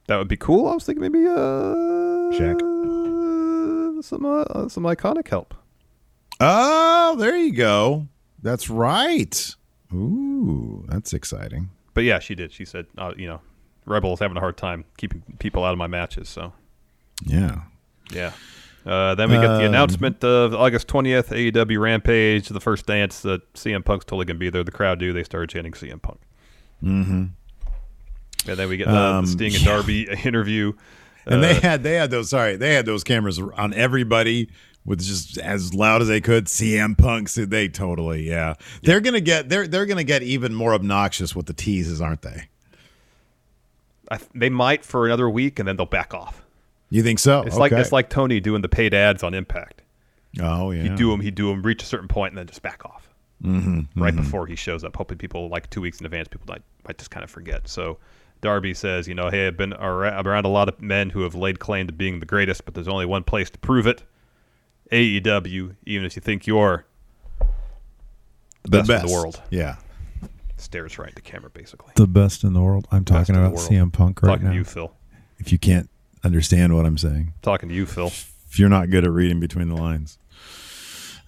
[0.07, 0.67] That would be cool.
[0.67, 2.59] I was thinking maybe uh, Jack.
[4.03, 5.53] some uh, some iconic help.
[6.39, 8.07] Oh, there you go.
[8.41, 9.55] That's right.
[9.93, 11.69] Ooh, that's exciting.
[11.93, 12.51] But yeah, she did.
[12.53, 13.41] She said, uh, you know,
[13.85, 16.29] Rebel's having a hard time keeping people out of my matches.
[16.29, 16.53] So
[17.25, 17.61] Yeah.
[18.11, 18.31] yeah.
[18.85, 23.21] Uh, then we get the Um, announcement of August 20th, AEW Rampage, the first dance
[23.23, 24.63] that CM Punk's totally going to be there.
[24.63, 25.11] The crowd do.
[25.11, 26.19] They started chanting CM Punk.
[26.83, 27.25] Mm-hmm.
[28.47, 29.71] And then we get the, Um, the Sting and yeah.
[29.71, 30.71] Darby interview.
[31.25, 34.49] And they Uh, had they had those sorry they had those cameras on everybody
[34.89, 36.45] with just as loud as they could.
[36.45, 38.55] CM Punk, so they totally yeah.
[38.83, 42.49] They're gonna get they're they're gonna get even more obnoxious with the teases, aren't they?
[44.11, 46.43] I, they might for another week, and then they'll back off.
[46.89, 47.43] You think so?
[47.43, 49.83] It's like it's like Tony doing the paid ads on Impact.
[50.41, 50.83] oh yeah.
[50.83, 53.07] He'd do them, he'd do them, reach a certain point, and then just back off
[53.43, 54.17] Mhm, right mhm.
[54.17, 54.95] before he shows up.
[54.95, 57.67] Hoping people like two weeks in advance, people might, might just kind of forget.
[57.67, 57.99] So
[58.41, 61.35] Darby says, you know, hey, I've been around, around a lot of men who have
[61.35, 64.03] laid claim to being the greatest, but there's only one place to prove it.
[64.91, 66.85] AEW, even if you think you're
[68.63, 69.41] the, best, in the world.
[69.49, 69.75] Yeah.
[70.57, 71.93] Stares right at the camera, basically.
[71.95, 72.87] The best in the world.
[72.91, 73.59] I'm talking in the about.
[73.59, 74.51] CM Punk right Talking now.
[74.51, 74.93] to you, Phil.
[75.37, 75.89] If you can't
[76.23, 77.33] understand what I'm saying.
[77.41, 78.07] Talking to you, Phil.
[78.07, 80.17] if you're not good at reading between the lines.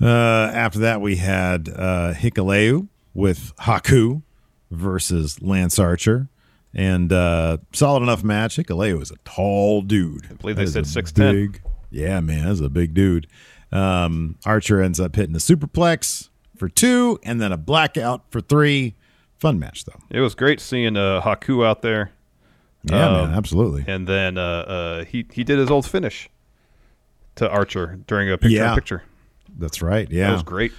[0.01, 4.23] Uh, after that, we had uh, Hikuleo with Haku
[4.71, 6.27] versus Lance Archer.
[6.73, 8.57] And uh, solid enough match.
[8.57, 10.27] Hikuleo is a tall dude.
[10.29, 11.59] I believe they said 6'10".
[11.91, 13.27] Yeah, man, that's a big dude.
[13.71, 18.95] Um, Archer ends up hitting a superplex for two and then a blackout for three.
[19.37, 19.99] Fun match, though.
[20.09, 22.11] It was great seeing uh, Haku out there.
[22.83, 23.83] Yeah, Um, man, absolutely.
[23.87, 26.29] And then uh, uh, he he did his old finish
[27.35, 28.75] to Archer during a picture Yeah.
[28.75, 29.03] picture.
[29.57, 30.09] That's right.
[30.11, 30.71] Yeah, That was great.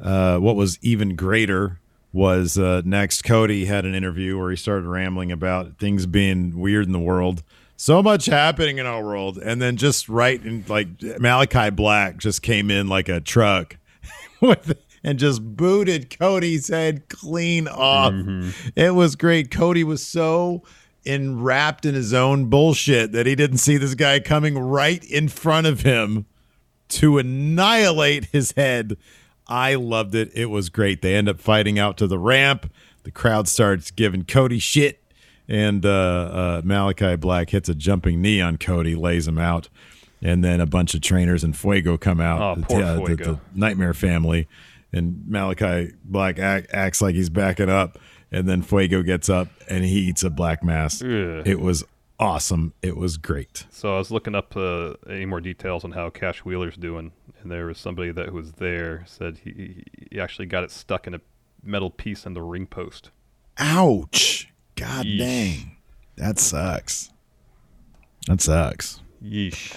[0.00, 1.80] Uh, what was even greater
[2.12, 3.22] was uh, next.
[3.22, 7.42] Cody had an interview where he started rambling about things being weird in the world.
[7.76, 12.42] So much happening in our world, and then just right in like Malakai Black just
[12.42, 13.76] came in like a truck
[14.40, 18.12] with and just booted Cody's head clean off.
[18.12, 18.50] Mm-hmm.
[18.74, 19.50] It was great.
[19.50, 20.62] Cody was so
[21.04, 25.68] enwrapped in his own bullshit that he didn't see this guy coming right in front
[25.68, 26.26] of him
[26.88, 28.96] to annihilate his head.
[29.46, 30.30] I loved it.
[30.34, 31.02] It was great.
[31.02, 32.72] They end up fighting out to the ramp.
[33.04, 35.00] The crowd starts giving Cody shit,
[35.48, 39.68] and uh, uh, Malakai Black hits a jumping knee on Cody, lays him out,
[40.22, 42.58] and then a bunch of trainers and Fuego come out.
[42.58, 43.24] Oh, poor the, the- Fuego.
[43.52, 44.48] the Nightmare family.
[44.92, 47.98] and Malakai Black act, acts like he's backing up,
[48.32, 51.02] and then Fuego gets up and he eats a black mass.
[51.02, 51.46] Ugh.
[51.46, 51.84] It was
[52.18, 52.72] awesome.
[52.82, 53.66] It was great.
[53.70, 57.50] So I was looking up uh, any more details on how Cash Wheeler's doing, and
[57.52, 61.20] there was somebody that was there said he, he actually got it stuck in a
[61.62, 63.10] metal piece in the ring post.
[63.58, 64.48] Ouch!
[64.76, 65.18] God Yeesh.
[65.18, 65.76] dang,
[66.16, 67.10] that sucks.
[68.28, 69.00] That sucks.
[69.24, 69.76] Yeesh.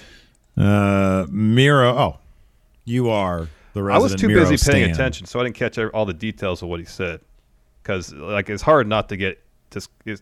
[0.57, 1.89] Uh, Miro.
[1.97, 2.17] Oh,
[2.85, 3.99] you are the resident.
[3.99, 4.93] I was too Miro busy paying stan.
[4.95, 7.21] attention, so I didn't catch all the details of what he said.
[7.81, 10.21] Because like it's hard not to get just it's,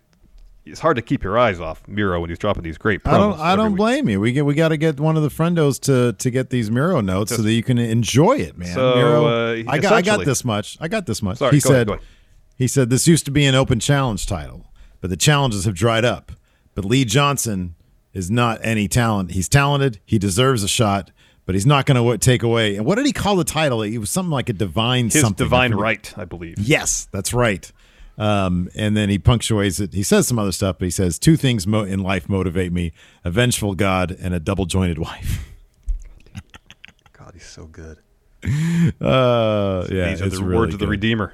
[0.65, 3.13] it's hard to keep your eyes off Miro when he's dropping these great promos.
[3.13, 3.39] I don't.
[3.39, 3.77] I don't week.
[3.77, 4.19] blame you.
[4.19, 4.45] We get.
[4.45, 7.37] We got to get one of the friendos to to get these Miro notes so
[7.37, 8.73] Just- that you can enjoy it, man.
[8.75, 9.93] So, Miro, uh, I got.
[9.93, 10.77] I got this much.
[10.79, 11.39] I got this much.
[11.39, 11.89] Sorry, he go said.
[11.89, 12.01] ahead.
[12.57, 14.65] He said this used to be an open challenge title,
[14.99, 16.31] but the challenges have dried up.
[16.75, 17.75] But Lee Johnson
[18.13, 19.31] is not any talent.
[19.31, 19.99] He's talented.
[20.05, 21.11] He deserves a shot,
[21.45, 22.75] but he's not going to take away.
[22.75, 23.81] And what did he call the title?
[23.83, 25.45] It was something like a divine His something.
[25.45, 25.81] I divine forget.
[25.81, 26.59] right, I believe.
[26.59, 27.71] Yes, that's right.
[28.17, 29.93] Um, and then he punctuates it.
[29.93, 32.91] He says some other stuff, but he says two things mo- in life motivate me:
[33.23, 35.45] a vengeful God and a double-jointed wife.
[37.13, 37.99] God, he's so good.
[39.01, 40.87] Uh, yeah, These are it's the really words of the.
[40.87, 41.33] Redeemer.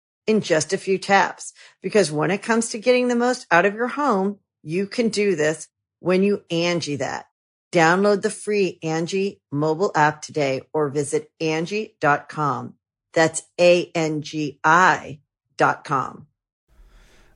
[0.27, 1.53] in just a few taps.
[1.81, 5.35] Because when it comes to getting the most out of your home, you can do
[5.35, 5.67] this
[5.99, 7.25] when you Angie that.
[7.71, 12.75] Download the free Angie mobile app today or visit Angie.com.
[13.13, 15.19] That's A-N-G-I
[15.57, 16.27] dot com.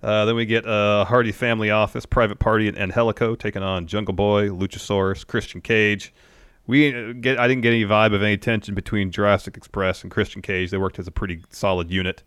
[0.01, 4.13] Uh, then we get uh, Hardy Family Office, Private Party, and Angelico taking on Jungle
[4.13, 6.13] Boy, Luchasaurus, Christian Cage.
[6.67, 10.41] We get I didn't get any vibe of any tension between Jurassic Express and Christian
[10.41, 10.71] Cage.
[10.71, 12.23] They worked as a pretty solid unit.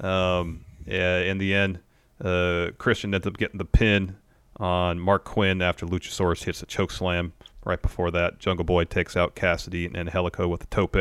[0.00, 1.80] Um, yeah, in the end,
[2.22, 4.16] uh, Christian ends up getting the pin
[4.58, 7.32] on Marq Quen after Luchasaurus hits a choke slam.
[7.64, 10.96] Right before that, Jungle Boy takes out Kassidy and Angelico with a tope.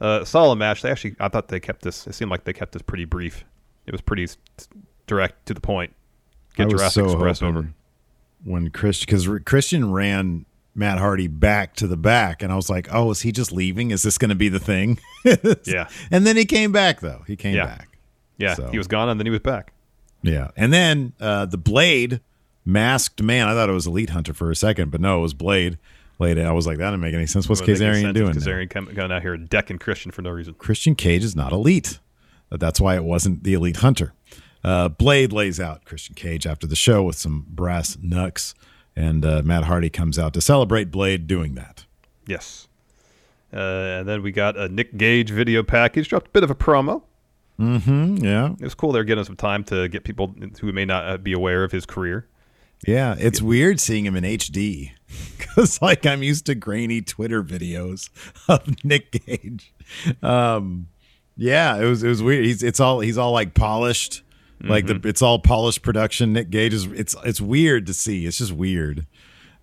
[0.00, 0.82] Uh, solid match.
[0.82, 2.06] They actually, I thought they kept this.
[2.08, 3.44] It seemed like they kept this pretty brief.
[3.86, 4.26] It was pretty
[5.06, 5.94] direct to the point.
[6.56, 7.72] Get I was Jurassic so Express over.
[8.42, 12.88] when Christian because Christian ran Matt Hardy back to the back, and I was like,
[12.92, 13.92] "Oh, is he just leaving?
[13.92, 14.98] Is this going to be the thing?"
[15.64, 15.88] Yeah.
[16.10, 17.22] And then he came back, though.
[17.28, 17.66] He came Yeah.
[17.66, 17.93] back.
[18.38, 19.72] Yeah, So- he was gone and then he was back.
[20.22, 22.20] Yeah, and then uh, the Blade
[22.64, 23.46] masked man.
[23.46, 25.76] I thought it was Elite Hunter for a second, but no, it was Blade.
[26.16, 26.38] Blade.
[26.38, 27.48] I was like, that didn't make any sense.
[27.48, 28.32] What's any Kazarian doing?
[28.34, 30.54] Kazarian going out here decking Christian for no reason.
[30.54, 31.98] Christian Cage is not elite.
[32.50, 34.12] That's why it wasn't the Elite Hunter.
[34.62, 38.54] Uh, Blade lays out Christian Cage after the show with some brass knucks,
[38.96, 41.84] and uh, Matt Hardy comes out to celebrate Blade doing that.
[42.26, 42.68] Yes.
[43.52, 46.08] Uh, and then we got a Nick Gage video package.
[46.08, 47.02] Dropped a bit of a promo.
[47.58, 48.24] Mm-hmm.
[48.24, 48.52] Yeah.
[48.52, 48.92] It was cool.
[48.92, 51.86] They're getting some time to get people who may not uh, be aware of his
[51.86, 52.28] career.
[52.86, 54.90] Yeah, it's weird seeing him in HD
[55.38, 58.10] because, like, I'm used to grainy Twitter videos
[58.48, 59.72] of Nick Gage.
[60.22, 60.88] Um,
[61.36, 62.44] yeah, it was it was weird.
[62.44, 64.22] He's it's all he's all like polished,
[64.60, 66.32] like the it's all polished production.
[66.32, 68.26] Nick Gage is it's it's weird to see.
[68.26, 69.06] It's just weird.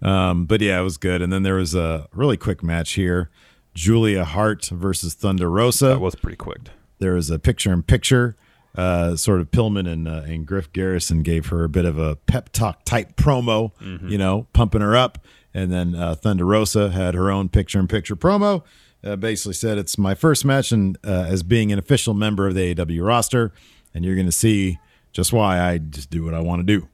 [0.02, 1.22] Um, but yeah, it was good.
[1.22, 3.30] And then there was a really quick match here:
[3.74, 5.88] Julia Hart versus Thunder Rosa.
[5.88, 6.70] That was pretty quick.
[7.02, 8.38] There was a picture in picture.
[8.74, 12.16] Uh, sort of Pillman and uh, and Griff Garrison gave her a bit of a
[12.16, 13.74] pep talk type promo,
[14.10, 15.18] you know, pumping her up.
[15.54, 18.64] And then uh, Thunder Rosa had her own picture in picture promo.
[19.04, 22.56] Uh, basically said it's my first match and uh, as being an official member of
[22.56, 23.52] the AEW roster,
[23.94, 24.78] and you're going to see
[25.12, 26.88] just why I just do what I want to do.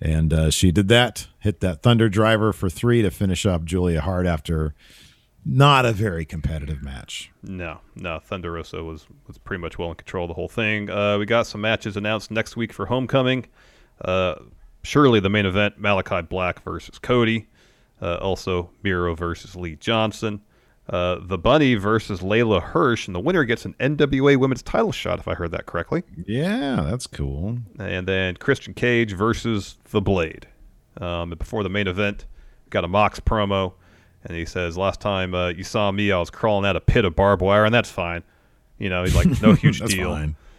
[0.00, 4.02] And uh, she did that, hit that Thunder driver for three to finish up Julia
[4.02, 4.74] Hart after
[5.44, 7.30] not a very competitive match.
[7.42, 8.18] No, no.
[8.18, 10.88] Thunder Rosa was was pretty much well in control of the whole thing.
[10.90, 13.46] Uh, we got some matches announced next week for Homecoming.
[14.00, 14.36] Uh,
[14.82, 17.48] surely the main event: Malakai Black versus Cody.
[18.02, 20.40] Uh, also Miro versus Lee Johnson.
[20.90, 25.18] uh, the Bunny versus Leyla Hirsch, and the winner gets an NWA Women's Title shot,
[25.18, 26.02] if I heard that correctly.
[26.26, 27.58] Yeah, that's cool.
[27.78, 30.46] And then Christian Cage versus the Blade.
[31.00, 32.26] Um, and before the main event,
[32.68, 33.74] got a Mox promo,
[34.24, 37.04] and he says, "Last time uh, you saw me, I was crawling out a pit
[37.04, 38.22] of barbed wire, and that's fine."
[38.78, 40.18] You know, he's like, "No huge deal."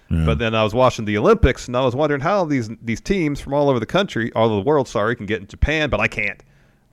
[0.09, 0.25] Yeah.
[0.25, 3.41] But then I was watching the Olympics, and I was wondering how these these teams
[3.41, 5.99] from all over the country, all over the world, sorry, can get in Japan, but
[5.99, 6.41] I can't.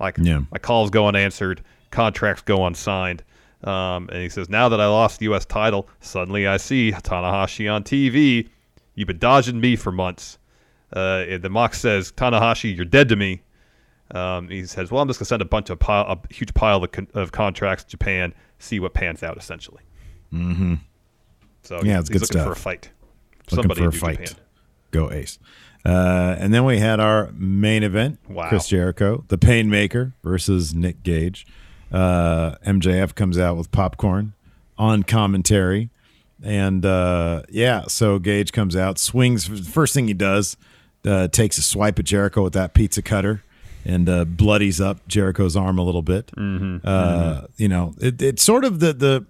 [0.01, 0.41] Like, Yeah.
[0.51, 3.23] my calls go unanswered, contracts go unsigned.
[3.63, 5.45] Um, and he says, now that I lost the U.S.
[5.45, 8.49] title, suddenly I see Tanahashi on TV.
[8.97, 10.39] You've been dodging me for months.
[10.97, 13.43] Uh, and the Mox says, Tanahashi, you're dead to me.
[14.13, 16.53] Um, he says, well, I'm just going to send a bunch of pile, a huge
[16.55, 19.83] pile of, con- of contracts to Japan, see what pans out, essentially.
[20.33, 20.75] Mm-hmm.
[21.63, 22.47] So yeah, it's he's good looking stuff.
[22.47, 22.91] for a fight.
[23.51, 24.27] Looking Somebody for a fight.
[24.27, 24.45] Japan.
[24.91, 25.39] Go Ace.
[25.85, 28.49] Uh, and then we had our main event: Wow.
[28.49, 31.47] Chris Jericho, the Painmaker versus Nick Gage.
[31.91, 34.35] Uh, MJF comes out with popcorn
[34.79, 35.91] on commentary,
[36.43, 39.47] and uh, yeah, so Gage comes out, swings.
[39.69, 40.57] First thing he does,
[41.05, 43.43] uh, takes a swipe at Jericho with that pizza cutter.
[43.85, 46.31] And uh, bloodies up Jericho's arm a little bit.
[46.37, 46.81] Mhm.
[46.85, 49.27] Uh, You know, it, it's sort of the the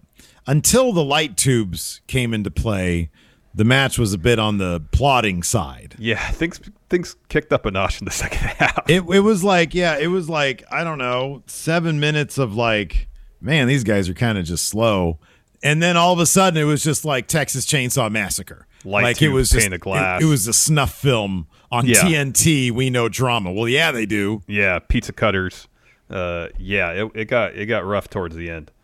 [0.47, 3.11] until the light tubes came into play,
[3.55, 5.95] the match was a bit on the plotting side.
[5.99, 8.89] Yeah, things things kicked up a notch in the second half.
[8.91, 13.09] It it was like yeah, it was like I don't know, seven minutes of like,
[13.41, 15.19] man, these guys are kind of just slow,
[15.63, 18.67] and then all of a sudden it was just like Texas Chainsaw Massacre.
[18.85, 20.21] Light like it was just of glass.
[20.21, 21.97] It, it was a snuff film on Yeah.
[22.03, 22.71] TNT.
[22.71, 23.53] We know drama.
[23.53, 24.43] Well, yeah, they do.
[24.47, 25.69] Yeah, pizza cutters.
[26.11, 28.71] Uh, yeah, it, it got it got rough towards the end.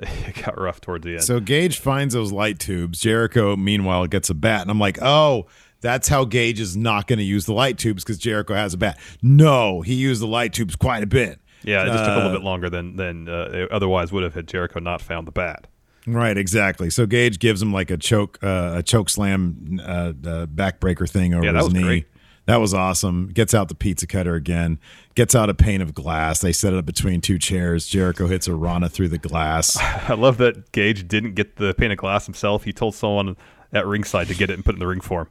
[0.00, 1.24] It got rough towards the end.
[1.24, 3.00] So Gage finds those light tubes.
[3.00, 5.46] Jericho, meanwhile, gets a bat, and I'm like, oh,
[5.80, 8.76] that's how Gage is not going to use the light tubes because Jericho has a
[8.76, 8.96] bat.
[9.22, 11.40] No, he used the light tubes quite a bit.
[11.64, 14.22] yeah, it just took a little Uh, bit longer than than uh, it otherwise would
[14.22, 15.66] have had Jericho not found the bat.
[16.06, 16.90] Right, exactly.
[16.90, 21.34] So Gage gives him like a choke, uh, a choke slam, uh, uh, backbreaker thing
[21.34, 21.82] over Yeah, his knee.
[21.82, 22.06] great.
[22.46, 23.28] That was awesome.
[23.28, 24.78] Gets out the pizza cutter again.
[25.14, 26.40] Gets out a pane of glass.
[26.40, 27.86] They set it up between two chairs.
[27.86, 29.76] Jericho hits a Rana through the glass.
[29.80, 32.64] I love that Gage didn't get the pane of glass himself.
[32.64, 33.36] He told someone
[33.74, 35.28] at ringside to get it and put it in the ring for him.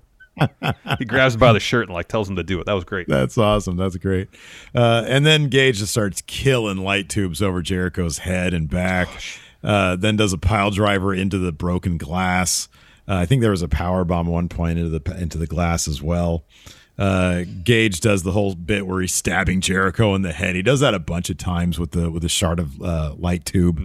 [1.00, 2.68] he grabs him by the shirt and like tells him to do it.
[2.68, 3.08] That was great.
[3.08, 3.78] That's awesome.
[3.78, 4.28] That's great.
[4.76, 9.08] Uh, and then Gage just starts killing light tubes over Jericho's head and back.
[9.64, 12.68] Uh, then does a pile driver into the broken glass.
[13.08, 15.48] Uh, I think there was a power bomb at one point into the into the
[15.48, 16.46] glass as well.
[16.98, 20.56] Uh, Gage does the whole bit where he's stabbing Jericho in the head.
[20.56, 23.46] He does that a bunch of times with the with the shard of uh, light
[23.46, 23.80] tube.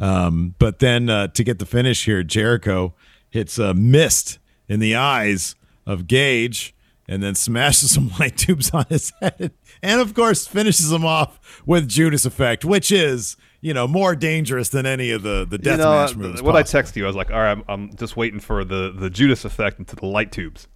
[0.00, 2.94] Um, but then uh, to get the finish here, Jericho
[3.30, 5.56] hits a mist in the eyes
[5.86, 6.74] of Gage
[7.06, 9.52] and then smashes some light tubes on his head.
[9.82, 14.68] And of course, finishes him off with Judas effect, which is, you know, more dangerous
[14.68, 16.42] than any of the, the You death know, match moves.
[16.42, 16.82] what I possible.
[16.82, 19.46] texted you, I was like, all right, I'm, I'm just waiting for the, the Judas
[19.46, 20.68] effect into the light tubes.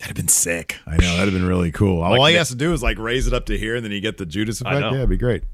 [0.00, 0.78] That'd have been sick.
[0.84, 1.16] I know.
[1.16, 1.98] That'd have been really cool.
[2.00, 3.92] Like All he has to do is like raise it up to here and then
[3.92, 4.80] you get the Judas effect.
[4.80, 5.44] Yeah, it'd be great.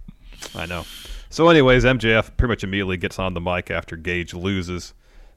[0.55, 0.85] I know.
[1.29, 4.95] So, anyways, MJF pretty much immediately gets on the mic after Gage loses.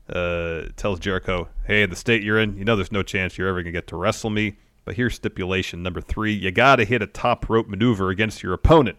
[0.09, 3.61] Uh, tells Jericho, "Hey, the state you're in, you know there's no chance you're ever
[3.61, 4.55] gonna get to wrestle me.
[4.85, 8.53] But here's stipulation number three: you got to hit a top rope maneuver against your
[8.53, 8.97] opponent."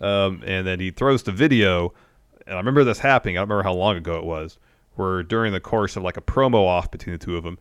[0.00, 1.92] Um, and then he throws the video,
[2.46, 3.36] and I remember this happening.
[3.36, 4.58] I don't remember how long ago it was,
[4.94, 7.58] where during the course of like a promo off between the two of them,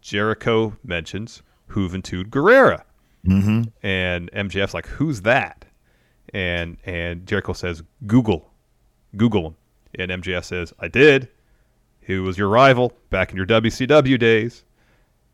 [0.00, 2.82] Jericho mentions Juventud Guerrera.
[3.26, 3.86] Mm-hmm.
[3.86, 5.66] And MJF's like, "Who's that?"
[6.32, 8.50] And and Jericho says, "Google,
[9.16, 9.56] Google him."
[9.98, 11.28] And MJF says, "I did.
[12.00, 14.64] He was your rival back in your WCW days."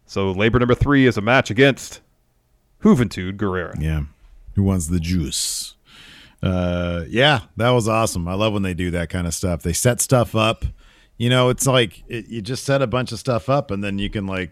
[0.07, 2.00] So labor number three is a match against
[2.82, 3.80] Juventud Guerrera.
[3.80, 4.02] Yeah.
[4.54, 5.75] Who wants the juice?
[6.43, 8.28] Uh, yeah, that was awesome.
[8.28, 9.62] I love when they do that kind of stuff.
[9.62, 10.64] They set stuff up.
[11.16, 13.99] You know, it's like it, you just set a bunch of stuff up and then
[13.99, 14.51] you can like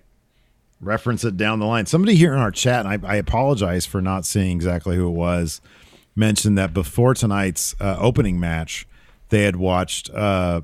[0.81, 1.87] reference it down the line.
[1.87, 5.13] Somebody here in our chat, and I, I apologize for not seeing exactly who it
[5.13, 5.61] was,
[6.17, 8.87] mentioned that before tonight's uh, opening match,
[9.29, 10.63] they had watched uh,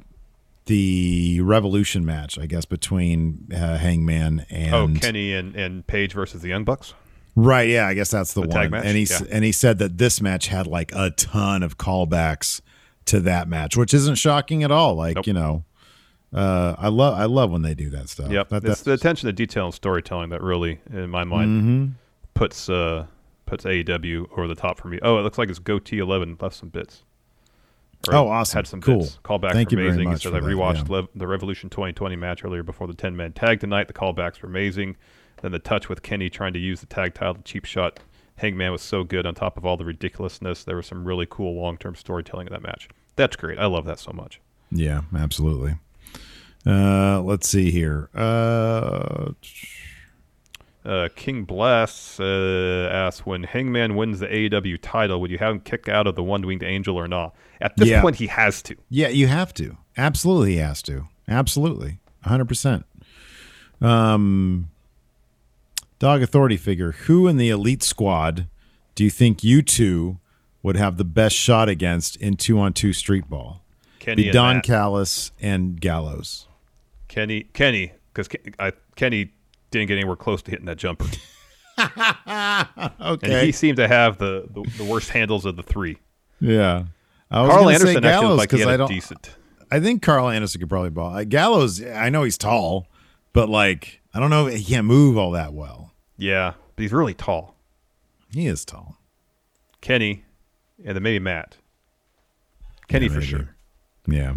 [0.67, 6.43] the Revolution match, I guess, between uh, Hangman and oh, Kenny and, and Page versus
[6.43, 6.95] the Young Bucks.
[7.37, 8.75] Right, yeah, I guess that's the, The one.
[8.75, 9.21] And he Yeah.
[9.31, 12.61] and he said that this match had like a ton of callbacks
[13.07, 14.95] to that match, which isn't shocking at all.
[14.95, 15.65] Like, you know,
[16.35, 18.31] uh, I love I love when they do that stuff.
[18.31, 21.93] Yep, That- it's the attention to detail and storytelling that really, in my mind, Mhm.
[22.35, 23.07] puts uh,
[23.47, 24.99] puts AEW over the top for me.
[25.03, 27.03] Oh, it looks like his goatee eleven left some bits.
[28.09, 28.59] Or Oh, awesome.
[28.59, 29.01] Had some Cool.
[29.01, 29.19] bits.
[29.25, 30.09] Callbacks Thank were you very amazing.
[30.09, 30.95] much He says for I rewatched yeah.
[30.97, 33.89] Lev- the Revolution 2020 match earlier before the 10 man tag tonight.
[33.89, 34.97] The callbacks were amazing.
[35.43, 38.01] Then the touch with Kenny trying to use the tag title, the cheap shot.
[38.37, 40.65] Hangman was so good on top of all the ridiculousness.
[40.65, 42.89] There was some really cool long term storytelling in that match.
[43.17, 43.59] That's great.
[43.59, 44.41] I love that so much.
[44.71, 45.75] Yeah, absolutely.
[46.67, 48.09] Uh, let's see here.
[48.15, 49.33] Uh,
[50.83, 55.61] Uh, King Bless uh, asks, when Hangman wins the AEW title, would you have him
[55.61, 57.35] kick out of the One Winged Angel or not?
[57.61, 58.01] At this Yeah.
[58.01, 58.77] point, he has to.
[58.89, 59.77] yeah, you have to.
[59.99, 61.07] Absolutely, he has to.
[61.29, 62.87] Absolutely, hundred percent.
[63.83, 64.70] Um,
[66.01, 66.93] Dog Authority figure.
[66.93, 68.49] Who in the Elite Squad
[68.97, 70.19] do you think you two
[70.63, 73.63] would have the best shot against in two-on-two street ball?
[74.01, 74.65] Kenny Be Don Matt.
[74.65, 76.49] Callis and Gallows.
[77.09, 78.29] Kenny, Kenny, because
[78.97, 79.33] Kenny
[79.71, 81.07] didn't get anywhere close to hitting that jumper.
[83.01, 83.33] Okay.
[83.33, 85.97] And he seemed to have the, the, the worst handles of the three.
[86.41, 86.85] Yeah.
[87.31, 89.37] I was Karl Anderson actually Gallows like he had don't- decent.
[89.71, 91.25] I think Karl Anderson could probably ball.
[91.25, 92.87] Gallows, I know he's tall,
[93.33, 95.90] but like I don't know, if he can't move all that well.
[96.21, 97.57] Yeah, but he's really tall.
[98.33, 98.99] He is tall.
[99.81, 100.25] Kenny,
[100.85, 101.57] and then maybe Matt.
[102.89, 103.57] Kenny Yeah, for sure.
[104.07, 104.35] Yeah.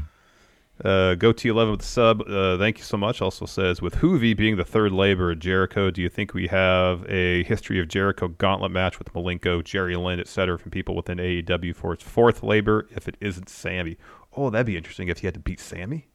[0.83, 2.21] Uh, go to 11 with the sub.
[2.21, 3.21] Uh, thank you so much.
[3.21, 7.05] Also says, with Juvi being the third labor at Jericho, do you think we have
[7.07, 10.57] a history of Jericho gauntlet match with Malenko, Jerry Lynn, etc.
[10.57, 13.97] from people within AEW for its fourth labor if it isn't Sammy?
[14.35, 16.07] Oh, that'd be interesting if he had to beat Sammy.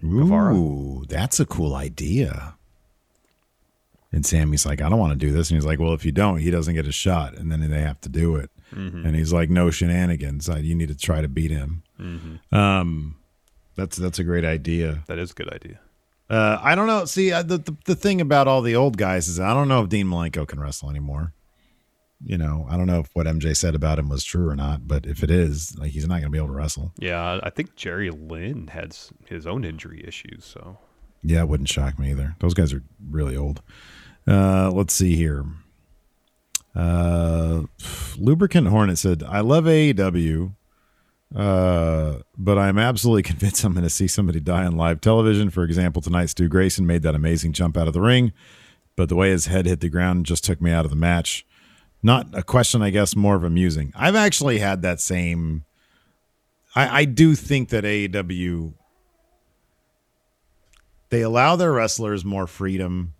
[0.00, 0.54] Guevara.
[0.54, 2.56] Ooh, that's a cool idea.
[4.12, 5.50] And Sammy's like, I don't want to do this.
[5.50, 7.34] And he's like, Well, if you don't, he doesn't get a shot.
[7.36, 8.50] And then they have to do it.
[8.74, 9.06] Mhm.
[9.06, 10.48] And he's like, No shenanigans.
[10.48, 11.82] You need to try to beat him.
[11.98, 12.52] Mhm.
[12.52, 13.16] Um,
[13.76, 15.02] that's that's a great idea.
[15.06, 15.80] That is a good idea.
[16.28, 17.04] Uh, I don't know.
[17.06, 19.82] See, uh, the, the the thing about all the old guys is I don't know
[19.82, 21.32] if Dean Malenko can wrestle anymore.
[22.24, 24.86] You know, I don't know if what MJ said about him was true or not,
[24.86, 26.92] but if it is, like, he's not going to be able to wrestle.
[26.96, 28.96] Yeah, I think Jerry Lynn had
[29.26, 30.44] his own injury issues.
[30.44, 30.78] So
[31.24, 32.36] Yeah, it wouldn't shock me either.
[32.38, 33.60] Those guys are really old.
[34.26, 35.44] Uh, let's see here.
[36.74, 37.62] Uh,
[38.16, 40.54] Lubricant Hornet said, I love AEW,
[41.34, 45.50] uh, but I'm absolutely convinced I'm going to see somebody die on live television.
[45.50, 48.32] For example, tonight, Stu Grayson made that amazing jump out of the ring,
[48.96, 51.46] but the way his head hit the ground just took me out of the match.
[52.02, 53.92] Not a question, I guess, more of amusing.
[53.94, 55.64] I've actually had that same.
[56.74, 58.74] I, I do think that AEW
[61.10, 63.12] they allow their wrestlers more freedom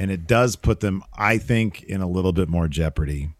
[0.00, 3.30] and it does put them i think in a little bit more jeopardy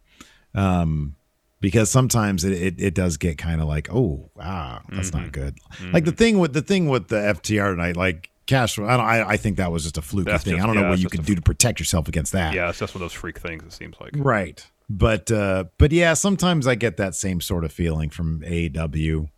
[0.55, 1.17] um
[1.61, 5.59] because sometimes it, it, it does get kind of like oh wow that's not good.
[5.93, 9.29] Like the thing with the thing with the ftr tonight like cash i don't i,
[9.31, 10.35] I think that was just a fluke thing.
[10.35, 12.55] just- i don't know what you could do to protect yourself against that.
[12.55, 13.63] Yeah, it's just one of those freak things.
[13.63, 14.13] It seems like.
[14.17, 14.67] right.
[14.89, 19.29] But uh but yeah sometimes i get that same sort of feeling from aew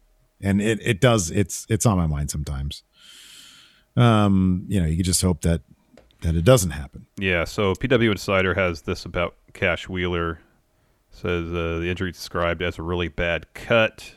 [0.40, 2.82] and it it does it's it's on my mind sometimes.
[3.96, 5.60] Um you know you just hope that
[6.22, 10.40] that it doesn't happen Yeah, so PW Insider has this about Cash Wheeler.
[11.10, 14.14] Says uh, the injury described as a really bad cut.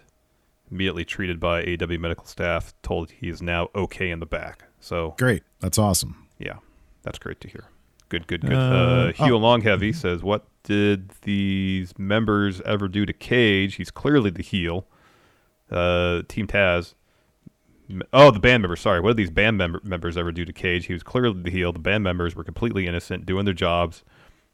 [0.72, 2.74] Immediately treated by AW medical staff.
[2.82, 4.64] Told he is now okay in the back.
[4.80, 6.58] So great that's awesome yeah,
[7.03, 7.66] that's great to hear.
[8.10, 8.53] Good, good, good.
[8.53, 9.38] Uh, Uh, Hugh oh.
[9.38, 13.76] Long Heavy says, "What did these members ever do to Cage?
[13.76, 14.88] He's clearly the heel."
[15.72, 16.93] Uh, Team Taz.
[18.13, 18.81] Oh, the band members.
[18.81, 20.88] Sorry, what did these band member- members ever do to Cage?
[20.88, 21.71] He was clearly the heel.
[21.71, 24.03] The band members were completely innocent, doing their jobs,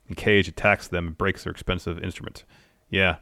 [0.07, 2.43] and Cage attacks them and breaks their expensive instruments.
[2.89, 3.17] Yeah,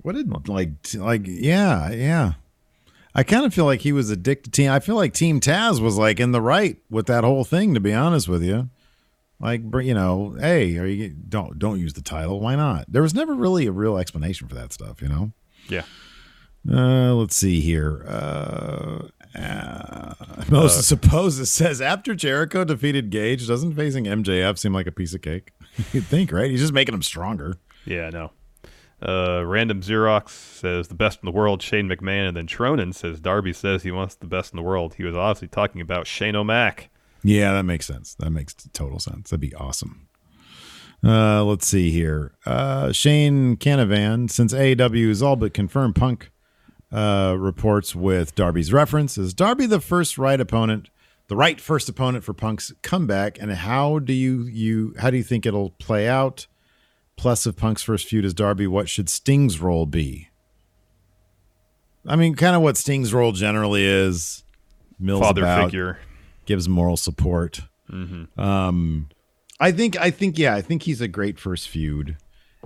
[0.00, 2.32] What did like like yeah yeah.
[3.14, 4.70] I kind of feel like he was a dick to team.
[4.70, 7.74] I feel like Team Taz was like in the right with that whole thing.
[7.74, 8.70] To be honest with you,
[9.38, 12.40] like you know, hey, are you don't don't use the title?
[12.40, 12.86] Why not?
[12.88, 15.00] There was never really a real explanation for that stuff.
[15.02, 15.32] You know.
[15.68, 15.82] yeah.
[16.70, 18.04] Uh, let's see here.
[18.06, 20.14] Uh, uh,
[20.50, 25.22] Moses supposes says after Jericho defeated Gage, doesn't facing MJF seem like a piece of
[25.22, 25.52] cake?
[25.92, 26.50] You'd think, right?
[26.50, 27.56] He's just making him stronger.
[27.84, 28.32] Yeah, I know.
[29.04, 33.18] Uh, Random Xerox says the best in the world, Shane McMahon, and then Tronin says
[33.18, 34.94] Darby says he wants the best in the world.
[34.94, 36.88] He was obviously talking about Shane O'Mac.
[37.24, 38.14] Yeah, that makes sense.
[38.20, 39.30] That makes total sense.
[39.30, 40.08] That'd be awesome.
[41.04, 42.34] Uh, let's see here.
[42.46, 46.30] Uh, Shane Canavan, since AEW is all but confirmed Punk
[46.92, 50.90] uh, reports with Darby's reference, is Darby the first right opponent,
[51.28, 55.22] the right first opponent for Punk's comeback, and how do you you how do you
[55.22, 56.46] think it'll play out?
[57.16, 60.28] Plus, if Punk's first feud is Darby, what should Sting's role be?
[62.06, 64.42] I mean, kind of what Sting's role generally is.
[64.98, 65.98] Mills Father about, figure.
[66.46, 67.60] gives moral support.
[67.90, 68.36] Mhm.
[68.38, 69.08] Um,
[69.60, 72.16] I think, I think, yeah, I think he's a great first feud.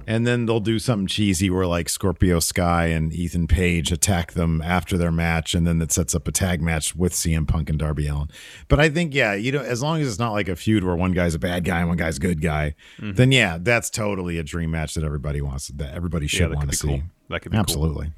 [0.06, 4.60] And then they'll do something cheesy where like Scorpio Sky and Ethan Page attack them
[4.62, 7.78] after their match, and then that sets up a tag match with CM Punk and
[7.78, 8.28] Darby Allin.
[8.68, 10.94] But I think, yeah, you know, as long as it's not like a feud where
[10.94, 13.16] one guy's a bad guy and one guy's a good guy, Mhm.
[13.16, 16.70] then yeah, that's totally a dream match that everybody wants, that everybody should that want
[16.70, 16.88] to see.
[16.88, 17.02] cool.
[17.30, 17.60] That could be cool.
[17.60, 18.12] absolutely.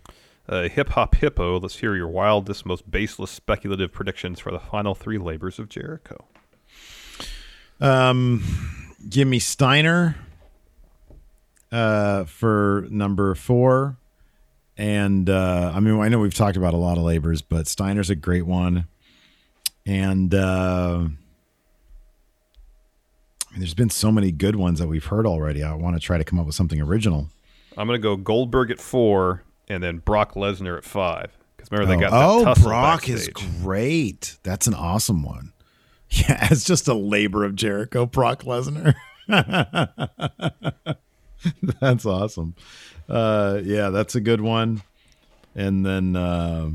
[0.48, 4.94] Uh, Hip Hop Hippo, let's hear your wildest, most baseless speculative predictions for the final
[4.94, 6.24] three labors of Jericho.
[7.80, 8.42] Um,
[9.08, 10.16] give me Steiner
[11.72, 13.96] uh, for number four.
[14.76, 18.10] And uh, I mean, I know we've talked about a lot of labors, but Steiner's
[18.10, 18.86] a great one.
[19.84, 21.08] And uh,
[23.48, 25.62] I mean, there's been so many good ones that we've heard already.
[25.62, 27.28] I want to try to come up with something original.
[27.76, 31.36] I'm going to go Goldberg at four and then Brock Lesnar at five.
[31.56, 33.28] Because remember, they oh, got that oh Brock backstage.
[33.28, 33.28] is
[33.62, 34.36] great.
[34.42, 35.52] That's an awesome one.
[36.10, 38.94] Yeah, it's just a labor of Jericho, Brock Lesnar.
[41.80, 42.54] that's awesome.
[43.08, 44.82] Uh, yeah, that's a good one.
[45.54, 46.70] And then, uh,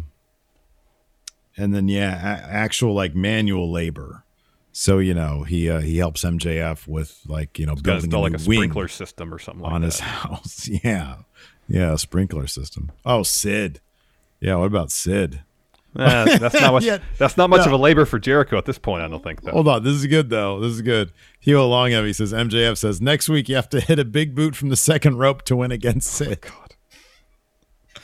[1.55, 4.23] and then, yeah, a- actual like manual labor.
[4.75, 8.19] So you know, he uh, he helps MJF with like you know to building a
[8.19, 9.85] like a sprinkler system or something like on that.
[9.87, 10.67] his house.
[10.67, 11.17] Yeah,
[11.67, 12.91] yeah, a sprinkler system.
[13.05, 13.81] Oh, Sid.
[14.39, 15.41] Yeah, what about Sid?
[15.97, 16.83] Eh, that's not much.
[16.83, 16.97] Yeah.
[17.17, 17.65] That's not much No.
[17.67, 19.03] of a labor for Jericho at this point.
[19.03, 19.41] I don't think.
[19.41, 19.51] Though.
[19.51, 20.59] Hold on, this is good though.
[20.59, 21.11] This is good.
[21.39, 24.69] Hugo Longheavy says MJF says next week you have to hit a big boot from
[24.69, 26.39] the second rope to win against Sid.
[26.45, 27.99] Oh, God.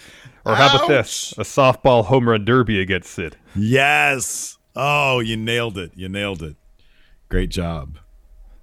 [0.46, 1.34] Or how about this?
[1.34, 3.38] A softball home run derby against Sid.
[3.56, 4.58] Yes.
[4.76, 5.92] Oh, you nailed it.
[5.96, 6.56] You nailed it.
[7.28, 7.98] Great job.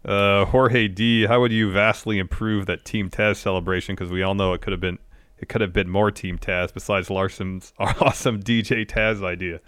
[0.05, 3.95] Uh, Jorge D, how would you vastly improve that Team Taz celebration?
[3.95, 4.99] Because we all know it could have been
[5.39, 9.61] it could have been more Team Taz besides Larson's awesome DJ Taz idea.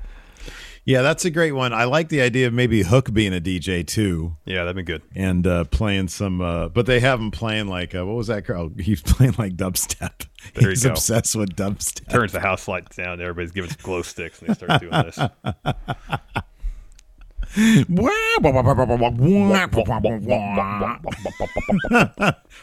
[0.89, 1.75] Yeah, that's a great one.
[1.75, 4.37] I like the idea of maybe Hook being a DJ too.
[4.47, 5.03] Yeah, that'd be good.
[5.15, 8.47] And uh, playing some, uh, but they have him playing like uh, what was that?
[8.47, 8.71] girl?
[8.79, 10.27] He's playing like dubstep.
[10.55, 12.09] There He's obsessed with dubstep.
[12.09, 13.21] Turns the house lights down.
[13.21, 15.19] Everybody's giving some glow sticks, and they start doing this.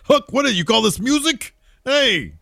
[0.05, 1.53] Hook, what do you call this music?
[1.83, 2.35] Hey.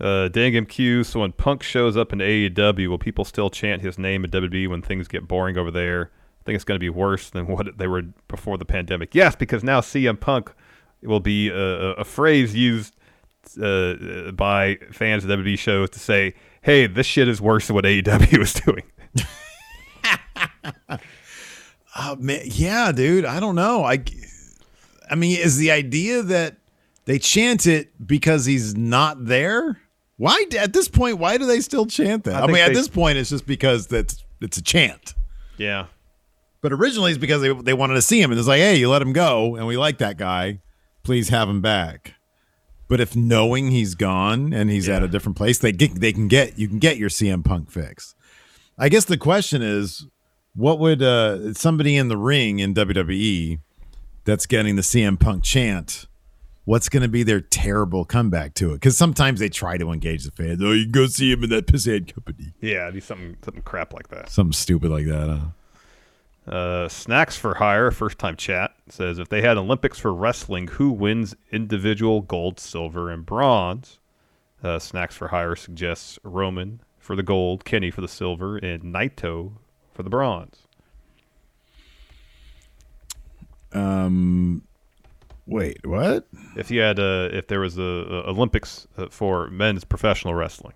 [0.00, 1.04] Uh, Dangum Q.
[1.04, 4.68] So when Punk shows up in AEW, will people still chant his name at WWE
[4.68, 6.10] when things get boring over there?
[6.40, 9.14] I think it's going to be worse than what they were before the pandemic.
[9.14, 10.52] Yes, because now CM Punk
[11.02, 12.96] will be a, a, a phrase used
[13.62, 17.84] uh, by fans of WWE shows to say, "Hey, this shit is worse than what
[17.84, 18.84] AEW is doing."
[21.96, 23.24] Oh man, yeah, dude.
[23.24, 23.84] I don't know.
[23.84, 24.02] I,
[25.10, 26.56] I mean, is the idea that
[27.04, 29.80] they chant it because he's not there?
[30.20, 31.16] Why at this point?
[31.16, 32.34] Why do they still chant that?
[32.34, 35.14] I I, mean, at this point, it's just because that's it's a chant.
[35.56, 35.86] yeah,
[36.60, 38.90] But originally, it's because they they wanted to see him, and it's like, hey, you
[38.90, 40.60] let him go, and we like that guy.
[41.04, 42.16] Please have him back.
[42.86, 46.28] But if knowing he's gone and he's at a different place, they get, they can
[46.28, 48.14] get you can get your CM Punk fix.
[48.76, 50.06] I guess the question is,
[50.54, 53.58] what would uh, somebody in the ring in WWE
[54.26, 56.08] that's getting the CM Punk chant?
[56.64, 58.74] What's going to be their terrible comeback to it?
[58.74, 60.60] Because sometimes they try to engage the fans.
[60.62, 62.52] Oh, you can go see him in that pisshead company.
[62.60, 64.28] yeah, it'd be something something crap like that.
[64.30, 65.28] Something stupid like that.
[66.46, 66.52] Huh?
[66.52, 70.90] Uh, Snacks for Hire, first time chat, says if they had Olympics for wrestling, who
[70.90, 73.98] wins individual gold, silver, and bronze?
[74.62, 79.52] Uh, Snacks for Hire suggests Roman for the gold, Kenny for the silver, and Naito
[79.94, 80.66] for the bronze.
[83.72, 84.62] Um,
[85.50, 86.26] wait, what?
[86.56, 90.74] If you had, uh, if there was a, a Olympics uh, for men's professional wrestling,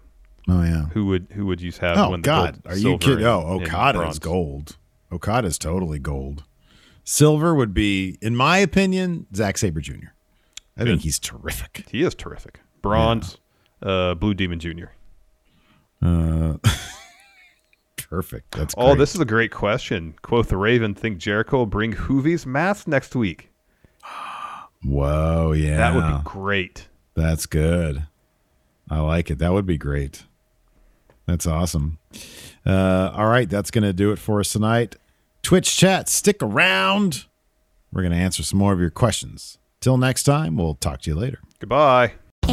[0.49, 0.87] Oh yeah.
[0.93, 3.25] who would who would you have Oh God, gold, are you kidding?
[3.25, 4.77] Oh, Okada is gold.
[5.11, 6.45] Okada is totally gold.
[7.05, 10.09] Silver would be, in my opinion, Zack Sabre Jr.
[10.77, 11.85] I think he's terrific.
[11.91, 12.61] He is terrific.
[12.83, 13.39] Bronze,
[13.83, 14.87] uh, Blue Demon Jr.
[16.03, 16.57] Uh,
[18.09, 18.53] perfect.
[18.53, 18.99] That's Oh, great.
[18.99, 20.15] this is a great question.
[20.23, 23.51] Quoth the Raven, think Jericho will bring Juvi's mask next week.
[24.85, 26.89] Whoa, yeah, That would be great.
[27.15, 28.07] That's good.
[28.91, 29.39] I like it.
[29.39, 30.25] That would be great.
[31.27, 31.99] That's awesome.
[32.67, 34.97] Uh, all right, that's going to do it for us tonight.
[35.43, 37.25] Twitch chat, stick around.
[37.93, 39.59] We're going to answer some more of your questions.
[39.81, 41.39] Till next time, we'll talk to you later.
[41.61, 42.13] Goodbye.